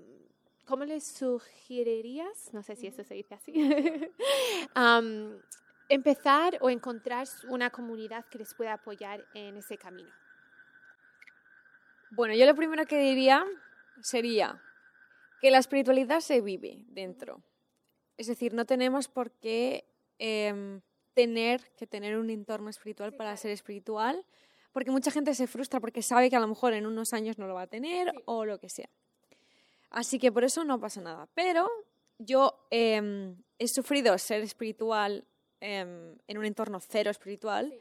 cómo 0.69 0.86
les 0.86 1.03
sugerirías, 1.03 2.53
no 2.53 2.62
sé 2.62 2.75
si 2.75 2.86
eso 2.86 3.03
se 3.03 3.15
dice 3.15 3.34
así, 3.34 3.53
empezar 5.89 6.60
o 6.62 6.69
encontrar 6.69 7.27
una 7.47 7.71
comunidad 7.71 8.23
que 8.25 8.38
les 8.38 8.53
pueda 8.53 8.73
apoyar 8.73 9.25
en 9.34 9.58
ese 9.58 9.79
camino? 9.79 10.12
Bueno, 12.12 12.36
yo 12.36 12.45
lo 12.45 12.53
primero 12.53 12.86
que 12.86 12.99
diría 12.99 13.43
sería 14.03 14.62
que 15.41 15.49
la 15.49 15.58
espiritualidad 15.58 16.19
se 16.19 16.39
vive 16.39 16.86
dentro. 16.89 17.41
Es 18.17 18.27
decir, 18.27 18.53
no 18.53 18.65
tenemos 18.65 19.08
por 19.08 19.32
qué 19.32 19.86
em, 20.19 20.82
tener 21.15 21.71
que 21.77 21.88
tener 21.88 22.15
un 22.15 22.29
entorno 22.29 22.69
espiritual 22.69 23.15
para 23.15 23.36
ser 23.38 23.49
espiritual, 23.49 24.23
porque 24.71 24.91
mucha 24.91 25.10
gente 25.10 25.34
se 25.34 25.47
frustra 25.47 25.79
porque 25.79 26.03
sabe 26.03 26.29
que 26.29 26.36
a 26.36 26.39
lo 26.39 26.47
mejor 26.47 26.73
en 26.73 26.86
unos 26.86 27.13
años 27.13 27.39
no 27.39 27.47
lo 27.47 27.55
va 27.55 27.63
a 27.63 27.67
tener 27.67 28.13
o 28.25 28.45
lo 28.45 28.60
que 28.60 28.69
sea. 28.69 28.89
Así 29.89 30.19
que 30.19 30.32
por 30.32 30.43
eso 30.43 30.63
no 30.63 30.80
pasa 30.80 31.02
nada. 31.02 31.28
Pero 31.34 31.69
yo 32.17 32.67
em, 32.69 33.36
he 33.58 33.67
sufrido 33.67 34.17
ser 34.17 34.41
espiritual 34.41 35.25
em, 35.60 36.17
en 36.28 36.38
un 36.38 36.45
entorno 36.45 36.80
cero 36.80 37.10
espiritual. 37.10 37.73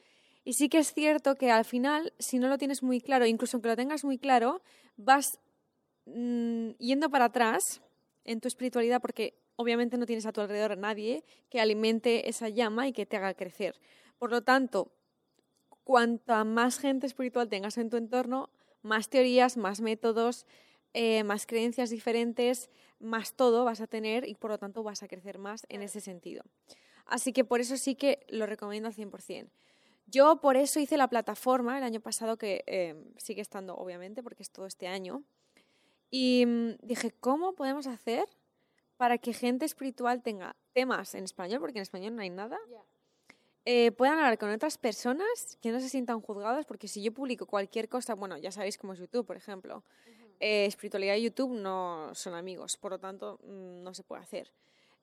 Y 0.44 0.54
sí 0.54 0.68
que 0.68 0.78
es 0.78 0.94
cierto 0.94 1.34
que 1.34 1.50
al 1.50 1.64
final, 1.64 2.12
si 2.18 2.38
no 2.38 2.48
lo 2.48 2.56
tienes 2.56 2.82
muy 2.82 3.00
claro, 3.00 3.26
incluso 3.26 3.56
aunque 3.56 3.68
lo 3.68 3.76
tengas 3.76 4.04
muy 4.04 4.18
claro, 4.18 4.62
vas 4.96 5.26
mm, 6.06 6.70
yendo 6.78 7.10
para 7.10 7.26
atrás 7.26 7.82
en 8.24 8.40
tu 8.40 8.48
espiritualidad 8.48 9.00
porque 9.00 9.34
obviamente 9.56 9.98
no 9.98 10.06
tienes 10.06 10.24
a 10.26 10.32
tu 10.32 10.40
alrededor 10.40 10.72
a 10.72 10.76
nadie 10.76 11.24
que 11.50 11.60
alimente 11.60 12.28
esa 12.28 12.48
llama 12.48 12.88
y 12.88 12.92
que 12.92 13.06
te 13.06 13.16
haga 13.16 13.34
crecer. 13.34 13.78
Por 14.18 14.30
lo 14.30 14.42
tanto, 14.42 14.92
cuanta 15.84 16.44
más 16.44 16.78
gente 16.78 17.06
espiritual 17.06 17.48
tengas 17.48 17.76
en 17.78 17.90
tu 17.90 17.96
entorno, 17.96 18.50
más 18.82 19.08
teorías, 19.08 19.56
más 19.56 19.80
métodos, 19.80 20.46
eh, 20.94 21.24
más 21.24 21.46
creencias 21.46 21.90
diferentes, 21.90 22.70
más 23.00 23.34
todo 23.34 23.64
vas 23.64 23.80
a 23.80 23.86
tener 23.86 24.26
y 24.28 24.34
por 24.34 24.50
lo 24.50 24.58
tanto 24.58 24.82
vas 24.82 25.02
a 25.02 25.08
crecer 25.08 25.38
más 25.38 25.66
en 25.68 25.82
ese 25.82 26.00
sentido. 26.00 26.42
Así 27.06 27.32
que 27.32 27.44
por 27.44 27.60
eso 27.60 27.76
sí 27.76 27.94
que 27.94 28.26
lo 28.28 28.46
recomiendo 28.46 28.88
al 28.88 28.94
100%. 28.94 29.48
Yo 30.06 30.40
por 30.40 30.56
eso 30.56 30.80
hice 30.80 30.96
la 30.96 31.08
plataforma 31.08 31.76
el 31.76 31.84
año 31.84 32.00
pasado, 32.00 32.38
que 32.38 32.64
eh, 32.66 32.94
sigue 33.18 33.42
estando 33.42 33.76
obviamente, 33.76 34.22
porque 34.22 34.42
es 34.42 34.50
todo 34.50 34.66
este 34.66 34.86
año. 34.86 35.22
Y 36.10 36.46
mm, 36.46 36.76
dije, 36.82 37.12
¿cómo 37.20 37.54
podemos 37.54 37.86
hacer 37.86 38.26
para 38.96 39.18
que 39.18 39.32
gente 39.32 39.66
espiritual 39.66 40.22
tenga 40.22 40.56
temas 40.72 41.14
en 41.14 41.24
español, 41.24 41.60
porque 41.60 41.78
en 41.78 41.82
español 41.82 42.16
no 42.16 42.22
hay 42.22 42.30
nada? 42.30 42.58
Eh, 43.66 43.92
puedan 43.92 44.18
hablar 44.18 44.38
con 44.38 44.50
otras 44.50 44.78
personas 44.78 45.58
que 45.60 45.70
no 45.70 45.80
se 45.80 45.90
sientan 45.90 46.22
juzgadas, 46.22 46.64
porque 46.64 46.88
si 46.88 47.02
yo 47.02 47.12
publico 47.12 47.44
cualquier 47.44 47.90
cosa, 47.90 48.14
bueno, 48.14 48.38
ya 48.38 48.50
sabéis 48.50 48.78
cómo 48.78 48.94
es 48.94 48.98
YouTube, 48.98 49.26
por 49.26 49.36
ejemplo, 49.36 49.84
eh, 50.40 50.66
espiritualidad 50.66 51.16
y 51.16 51.22
YouTube 51.22 51.54
no 51.54 52.10
son 52.14 52.34
amigos, 52.34 52.76
por 52.76 52.92
lo 52.92 52.98
tanto 52.98 53.38
mm, 53.44 53.82
no 53.82 53.94
se 53.94 54.04
puede 54.04 54.22
hacer. 54.22 54.52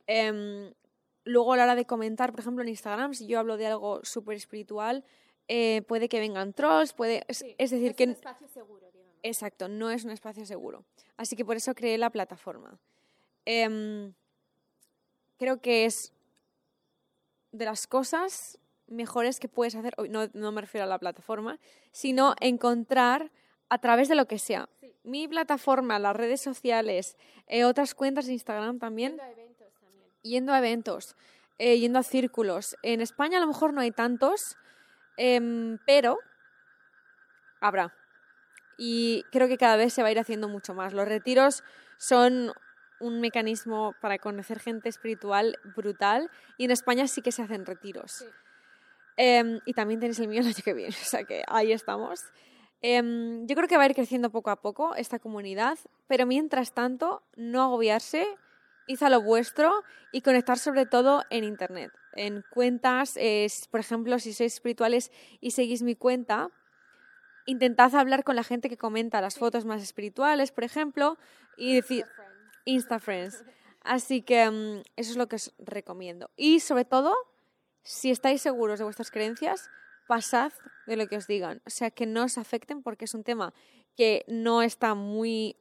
Em, 0.07 0.73
luego 1.23 1.53
a 1.53 1.57
la 1.57 1.63
hora 1.63 1.75
de 1.75 1.85
comentar, 1.85 2.31
por 2.31 2.39
ejemplo, 2.39 2.63
en 2.63 2.69
Instagram, 2.69 3.13
si 3.13 3.27
yo 3.27 3.39
hablo 3.39 3.57
de 3.57 3.67
algo 3.67 4.03
súper 4.03 4.37
espiritual, 4.37 5.03
eh, 5.47 5.83
puede 5.87 6.09
que 6.09 6.19
vengan 6.19 6.53
trolls, 6.53 6.93
puede... 6.93 7.23
Es, 7.27 7.39
decir, 7.39 7.89
es 7.89 7.95
que... 7.95 8.05
un 8.05 8.11
espacio 8.11 8.47
seguro, 8.47 8.89
digamos. 8.91 9.15
Exacto, 9.23 9.67
no 9.67 9.91
es 9.91 10.05
un 10.05 10.11
espacio 10.11 10.45
seguro. 10.45 10.85
Así 11.17 11.35
que 11.35 11.45
por 11.45 11.57
eso 11.57 11.75
creé 11.75 11.97
la 11.97 12.09
plataforma. 12.09 12.79
Em, 13.45 14.13
creo 15.37 15.61
que 15.61 15.85
es 15.85 16.13
de 17.51 17.65
las 17.65 17.87
cosas 17.87 18.59
mejores 18.87 19.39
que 19.39 19.47
puedes 19.47 19.75
hacer, 19.75 19.95
no, 20.09 20.29
no 20.33 20.51
me 20.51 20.61
refiero 20.61 20.85
a 20.85 20.87
la 20.87 20.99
plataforma, 20.99 21.59
sino 21.91 22.35
encontrar 22.39 23.31
a 23.69 23.78
través 23.78 24.08
de 24.08 24.15
lo 24.15 24.25
que 24.25 24.39
sea. 24.39 24.69
Mi 25.04 25.28
plataforma, 25.28 25.99
las 25.99 26.15
redes 26.15 26.41
sociales, 26.41 27.17
eh, 27.47 27.63
otras 27.63 27.93
cuentas 27.93 28.25
de 28.25 28.34
Instagram 28.34 28.80
también 28.80 29.19
yendo 30.23 30.54
a 30.54 30.58
eventos, 30.58 31.15
eh, 31.60 31.78
yendo 31.78 31.99
a 31.99 32.04
círculos. 32.04 32.75
En 32.82 33.01
España 33.01 33.38
a 33.38 33.41
lo 33.41 33.47
mejor 33.47 33.73
no 33.73 33.82
hay 33.82 33.91
tantos, 33.91 34.58
em, 35.17 35.78
pero 35.86 36.17
habrá. 37.62 37.93
Y 38.78 39.23
creo 39.32 39.47
que 39.47 39.58
cada 39.58 39.78
vez 39.78 39.93
se 39.93 40.01
va 40.01 40.10
a 40.10 40.12
ir 40.12 40.19
haciendo 40.19 40.49
mucho 40.49 40.73
más. 40.73 40.93
Los 40.93 41.08
retiros 41.08 41.63
son 41.97 42.51
un 42.99 43.21
mecanismo 43.21 43.93
para 44.01 44.17
conocer 44.17 44.60
gente 44.60 44.89
espiritual 44.89 45.58
brutal 45.75 46.30
y 46.58 46.65
en 46.65 46.71
España 46.71 47.08
sí 47.08 47.21
que 47.21 47.32
se 47.32 47.41
hacen 47.41 47.65
retiros. 47.65 48.25
Em, 49.17 49.62
y 49.65 49.73
también 49.73 49.99
tenéis 49.99 50.19
el 50.19 50.28
mío 50.28 50.41
el 50.41 50.47
año 50.47 50.63
que 50.63 50.73
viene, 50.73 50.89
o 51.01 51.06
sea 51.06 51.23
que 51.23 51.43
ahí 51.47 51.71
estamos. 51.71 52.25
Em, 52.81 53.47
yo 53.47 53.55
creo 53.55 53.67
que 53.67 53.77
va 53.77 53.83
a 53.83 53.88
ir 53.88 53.95
creciendo 53.95 54.29
poco 54.29 54.49
a 54.49 54.61
poco 54.61 54.95
esta 54.95 55.19
comunidad, 55.19 55.77
pero 56.07 56.25
mientras 56.25 56.73
tanto, 56.73 57.23
no 57.35 57.63
agobiarse 57.63 58.27
id 58.88 59.01
a 59.01 59.09
lo 59.09 59.21
vuestro 59.21 59.83
y 60.11 60.21
conectar 60.21 60.59
sobre 60.59 60.85
todo 60.85 61.23
en 61.29 61.43
Internet, 61.43 61.91
en 62.13 62.43
cuentas, 62.51 63.17
por 63.71 63.79
ejemplo, 63.79 64.19
si 64.19 64.33
sois 64.33 64.53
espirituales 64.53 65.11
y 65.41 65.51
seguís 65.51 65.81
mi 65.81 65.95
cuenta, 65.95 66.51
intentad 67.45 67.95
hablar 67.95 68.23
con 68.23 68.35
la 68.35 68.43
gente 68.43 68.69
que 68.69 68.77
comenta 68.77 69.21
las 69.21 69.38
fotos 69.38 69.65
más 69.65 69.81
espirituales, 69.81 70.51
por 70.51 70.63
ejemplo, 70.63 71.17
y 71.57 71.75
decir 71.75 72.05
Insta 72.65 72.99
Friends. 72.99 73.43
Así 73.81 74.23
que 74.23 74.49
mm, 74.49 74.81
eso 74.95 75.11
es 75.11 75.17
lo 75.17 75.27
que 75.27 75.35
os 75.35 75.53
recomiendo. 75.59 76.31
Y 76.35 76.59
sobre 76.59 76.85
todo, 76.85 77.15
si 77.83 78.09
estáis 78.09 78.41
seguros 78.41 78.79
de 78.79 78.85
vuestras 78.85 79.11
creencias, 79.11 79.69
pasad 80.07 80.51
de 80.87 80.95
lo 80.95 81.07
que 81.07 81.17
os 81.17 81.27
digan. 81.27 81.61
O 81.65 81.69
sea, 81.69 81.91
que 81.91 82.05
no 82.05 82.23
os 82.23 82.37
afecten 82.37 82.83
porque 82.83 83.05
es 83.05 83.13
un 83.13 83.23
tema 83.23 83.53
que 83.95 84.23
no 84.27 84.61
está 84.61 84.93
muy 84.95 85.55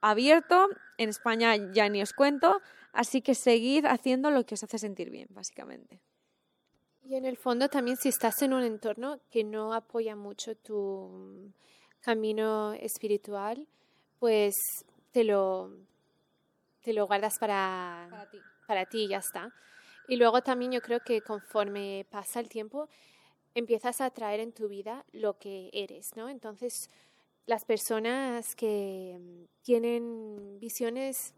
abierto. 0.00 0.68
En 0.98 1.08
España 1.08 1.56
ya 1.72 1.88
ni 1.88 2.02
os 2.02 2.12
cuento. 2.12 2.60
Así 2.92 3.22
que 3.22 3.34
seguid 3.34 3.86
haciendo 3.86 4.30
lo 4.30 4.44
que 4.46 4.54
os 4.54 4.62
hace 4.62 4.78
sentir 4.78 5.10
bien, 5.10 5.28
básicamente. 5.30 6.00
Y 7.02 7.16
en 7.16 7.26
el 7.26 7.36
fondo 7.36 7.68
también 7.68 7.96
si 7.96 8.08
estás 8.08 8.40
en 8.42 8.54
un 8.54 8.62
entorno 8.62 9.20
que 9.30 9.44
no 9.44 9.74
apoya 9.74 10.16
mucho 10.16 10.54
tu 10.56 11.52
camino 12.00 12.72
espiritual, 12.74 13.66
pues 14.18 14.54
te 15.10 15.24
lo, 15.24 15.70
te 16.82 16.92
lo 16.92 17.06
guardas 17.06 17.38
para, 17.38 18.06
para 18.10 18.30
ti. 18.30 18.38
Para 18.66 18.86
ti 18.86 19.04
y 19.04 19.08
ya 19.08 19.18
está. 19.18 19.52
Y 20.08 20.16
luego 20.16 20.42
también 20.42 20.72
yo 20.72 20.80
creo 20.80 21.00
que 21.00 21.20
conforme 21.20 22.06
pasa 22.10 22.40
el 22.40 22.48
tiempo, 22.48 22.88
empiezas 23.54 24.00
a 24.00 24.06
atraer 24.06 24.40
en 24.40 24.52
tu 24.52 24.68
vida 24.68 25.04
lo 25.12 25.38
que 25.38 25.70
eres, 25.72 26.16
¿no? 26.16 26.28
Entonces, 26.28 26.90
las 27.46 27.64
personas 27.64 28.56
que 28.56 29.16
mm, 29.18 29.44
tienen 29.62 30.58
visiones 30.60 31.34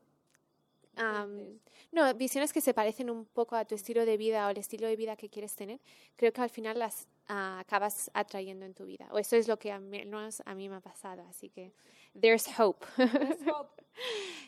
no, 1.92 2.14
visiones 2.14 2.52
que 2.52 2.61
se 2.61 2.74
parecen 2.74 3.11
un 3.11 3.26
poco 3.26 3.57
a 3.57 3.64
tu 3.64 3.74
estilo 3.74 4.05
de 4.07 4.16
vida 4.16 4.46
o 4.46 4.50
el 4.50 4.59
estilo 4.59 4.87
de 4.87 4.96
vida 4.96 5.16
que 5.16 5.29
quieres 5.29 5.55
tener, 5.55 5.81
creo 6.16 6.33
que 6.33 6.40
al 6.40 6.50
final 6.50 6.79
las 6.79 7.07
ah, 7.29 7.59
acabas 7.61 8.11
atrayendo 8.14 8.64
en 8.64 8.74
tu 8.74 8.87
vida. 8.87 9.07
O 9.11 9.18
eso 9.18 9.37
es 9.37 9.48
lo 9.48 9.59
que 9.59 9.72
a 9.72 9.79
mí, 9.79 10.02
a 10.44 10.55
mí 10.55 10.68
me 10.68 10.76
ha 10.76 10.81
pasado. 10.81 11.24
Así 11.29 11.50
que, 11.50 11.72
there's 12.18 12.48
hope. 12.59 12.87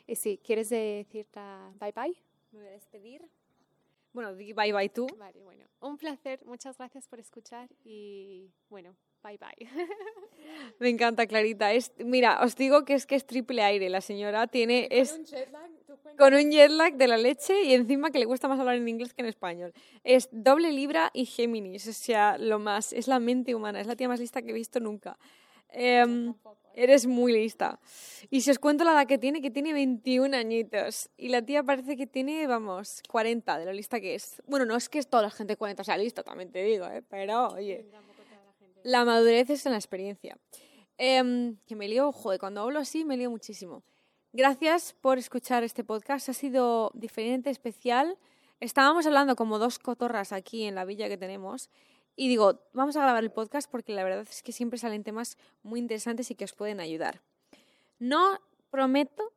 y 0.06 0.14
sí, 0.16 0.40
¿quieres 0.42 0.70
decir 0.70 1.26
bye 1.78 1.92
bye? 1.92 2.16
Me 2.52 2.60
voy 2.60 2.68
a 2.68 2.72
despedir. 2.72 3.28
Bueno, 4.12 4.34
bye 4.34 4.72
bye 4.72 4.88
tú. 4.88 5.06
Vale, 5.18 5.40
bueno. 5.42 5.64
Un 5.80 5.96
placer. 5.96 6.40
Muchas 6.44 6.76
gracias 6.76 7.06
por 7.06 7.20
escuchar 7.20 7.68
y 7.84 8.50
bueno, 8.68 8.96
bye 9.22 9.38
bye. 9.38 9.68
Me 10.80 10.88
encanta, 10.88 11.26
Clarita. 11.26 11.72
Es, 11.72 11.92
mira, 11.98 12.40
os 12.42 12.56
digo 12.56 12.84
que 12.84 12.94
es 12.94 13.06
que 13.06 13.14
es 13.14 13.26
triple 13.26 13.62
aire. 13.62 13.88
La 13.88 14.00
señora 14.00 14.46
tiene... 14.46 14.88
Es, 14.90 15.12
con 15.12 15.20
un 15.20 15.26
jet 15.26 15.50
lag, 15.52 16.16
con 16.16 16.34
un 16.34 16.50
jet 16.50 16.70
lag 16.70 16.94
de 16.94 17.06
la 17.06 17.16
leche 17.16 17.62
y 17.62 17.74
encima 17.74 18.10
que 18.10 18.18
le 18.18 18.24
gusta 18.24 18.48
más 18.48 18.58
hablar 18.58 18.76
en 18.76 18.88
inglés 18.88 19.14
que 19.14 19.22
en 19.22 19.28
español. 19.28 19.72
Es 20.02 20.28
doble 20.32 20.72
Libra 20.72 21.10
y 21.12 21.26
Géminis. 21.26 21.86
O 21.86 21.92
sea, 21.92 22.38
lo 22.38 22.58
más. 22.58 22.92
Es 22.92 23.06
la 23.06 23.20
mente 23.20 23.54
humana. 23.54 23.80
Es 23.80 23.86
la 23.86 23.94
tía 23.94 24.08
más 24.08 24.20
lista 24.20 24.42
que 24.42 24.50
he 24.50 24.54
visto 24.54 24.80
nunca. 24.80 25.18
Em, 25.70 26.34
eres 26.78 27.06
muy 27.06 27.32
lista. 27.32 27.80
Y 28.30 28.42
si 28.42 28.50
os 28.50 28.58
cuento 28.58 28.84
la 28.84 28.92
edad 28.92 29.06
que 29.06 29.18
tiene, 29.18 29.42
que 29.42 29.50
tiene 29.50 29.72
21 29.72 30.36
añitos. 30.36 31.10
Y 31.16 31.28
la 31.28 31.42
tía 31.42 31.62
parece 31.62 31.96
que 31.96 32.06
tiene, 32.06 32.46
vamos, 32.46 33.02
40 33.08 33.58
de 33.58 33.64
lo 33.66 33.72
lista 33.72 34.00
que 34.00 34.14
es. 34.14 34.40
Bueno, 34.46 34.64
no 34.64 34.76
es 34.76 34.88
que 34.88 35.02
toda 35.02 35.24
la 35.24 35.30
gente 35.30 35.54
de 35.54 35.56
40 35.56 35.82
sea 35.82 35.98
lista, 35.98 36.22
también 36.22 36.52
te 36.52 36.62
digo, 36.62 36.86
¿eh? 36.86 37.02
pero 37.02 37.48
oye. 37.48 37.86
La 38.84 39.04
madurez 39.04 39.50
es 39.50 39.66
en 39.66 39.72
la 39.72 39.78
experiencia. 39.78 40.38
Em, 40.96 41.56
que 41.66 41.74
me 41.74 41.88
lío, 41.88 42.12
joder, 42.12 42.38
cuando 42.38 42.62
hablo 42.62 42.78
así 42.78 43.04
me 43.04 43.16
lío 43.16 43.30
muchísimo. 43.30 43.82
Gracias 44.32 44.94
por 45.00 45.18
escuchar 45.18 45.64
este 45.64 45.82
podcast. 45.82 46.28
Ha 46.28 46.32
sido 46.32 46.92
diferente, 46.94 47.50
especial. 47.50 48.18
Estábamos 48.60 49.04
hablando 49.06 49.34
como 49.34 49.58
dos 49.58 49.78
cotorras 49.78 50.32
aquí 50.32 50.64
en 50.64 50.76
la 50.76 50.84
villa 50.84 51.08
que 51.08 51.16
tenemos. 51.16 51.70
Y 52.20 52.26
digo, 52.26 52.58
vamos 52.72 52.96
a 52.96 53.02
grabar 53.02 53.22
el 53.22 53.30
podcast 53.30 53.70
porque 53.70 53.92
la 53.92 54.02
verdad 54.02 54.26
es 54.28 54.42
que 54.42 54.50
siempre 54.50 54.76
salen 54.76 55.04
temas 55.04 55.38
muy 55.62 55.78
interesantes 55.78 56.28
y 56.32 56.34
que 56.34 56.44
os 56.44 56.52
pueden 56.52 56.80
ayudar. 56.80 57.22
No 58.00 58.40
prometo 58.70 59.32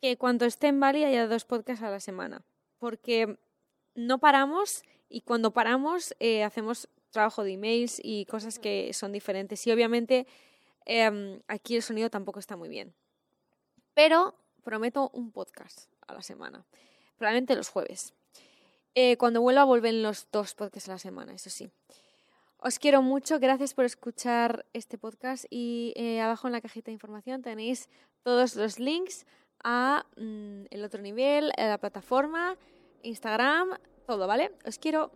que 0.00 0.16
cuando 0.16 0.44
esté 0.44 0.68
en 0.68 0.78
Bali 0.78 1.02
haya 1.02 1.26
dos 1.26 1.44
podcasts 1.44 1.82
a 1.82 1.90
la 1.90 1.98
semana, 1.98 2.44
porque 2.78 3.36
no 3.96 4.20
paramos 4.20 4.84
y 5.08 5.22
cuando 5.22 5.50
paramos 5.50 6.14
eh, 6.20 6.44
hacemos 6.44 6.88
trabajo 7.10 7.42
de 7.42 7.54
emails 7.54 8.00
y 8.00 8.26
cosas 8.26 8.60
que 8.60 8.92
son 8.92 9.10
diferentes. 9.10 9.66
Y 9.66 9.72
obviamente 9.72 10.28
em, 10.84 11.40
aquí 11.48 11.74
el 11.74 11.82
sonido 11.82 12.10
tampoco 12.10 12.38
está 12.38 12.56
muy 12.56 12.68
bien. 12.68 12.94
Pero 13.92 14.36
prometo 14.62 15.10
un 15.14 15.32
podcast 15.32 15.90
a 16.06 16.14
la 16.14 16.22
semana, 16.22 16.64
probablemente 17.16 17.56
los 17.56 17.70
jueves. 17.70 18.14
Eh, 18.94 19.16
cuando 19.16 19.40
vuelva 19.40 19.64
vuelven 19.64 20.04
los 20.04 20.28
dos 20.30 20.54
podcasts 20.54 20.88
a 20.88 20.92
la 20.92 20.98
semana, 21.00 21.34
eso 21.34 21.50
sí. 21.50 21.72
Os 22.66 22.78
quiero 22.78 23.02
mucho, 23.02 23.38
gracias 23.40 23.74
por 23.74 23.84
escuchar 23.84 24.64
este 24.72 24.96
podcast 24.96 25.44
y 25.50 25.92
eh, 25.96 26.22
abajo 26.22 26.46
en 26.46 26.54
la 26.54 26.62
cajita 26.62 26.86
de 26.86 26.94
información 26.94 27.42
tenéis 27.42 27.90
todos 28.22 28.56
los 28.56 28.78
links 28.78 29.26
a 29.62 30.06
mm, 30.16 30.64
el 30.70 30.82
otro 30.82 31.02
nivel, 31.02 31.52
a 31.58 31.66
la 31.66 31.76
plataforma, 31.76 32.56
Instagram, 33.02 33.76
todo, 34.06 34.26
¿vale? 34.26 34.50
Os 34.64 34.78
quiero. 34.78 35.10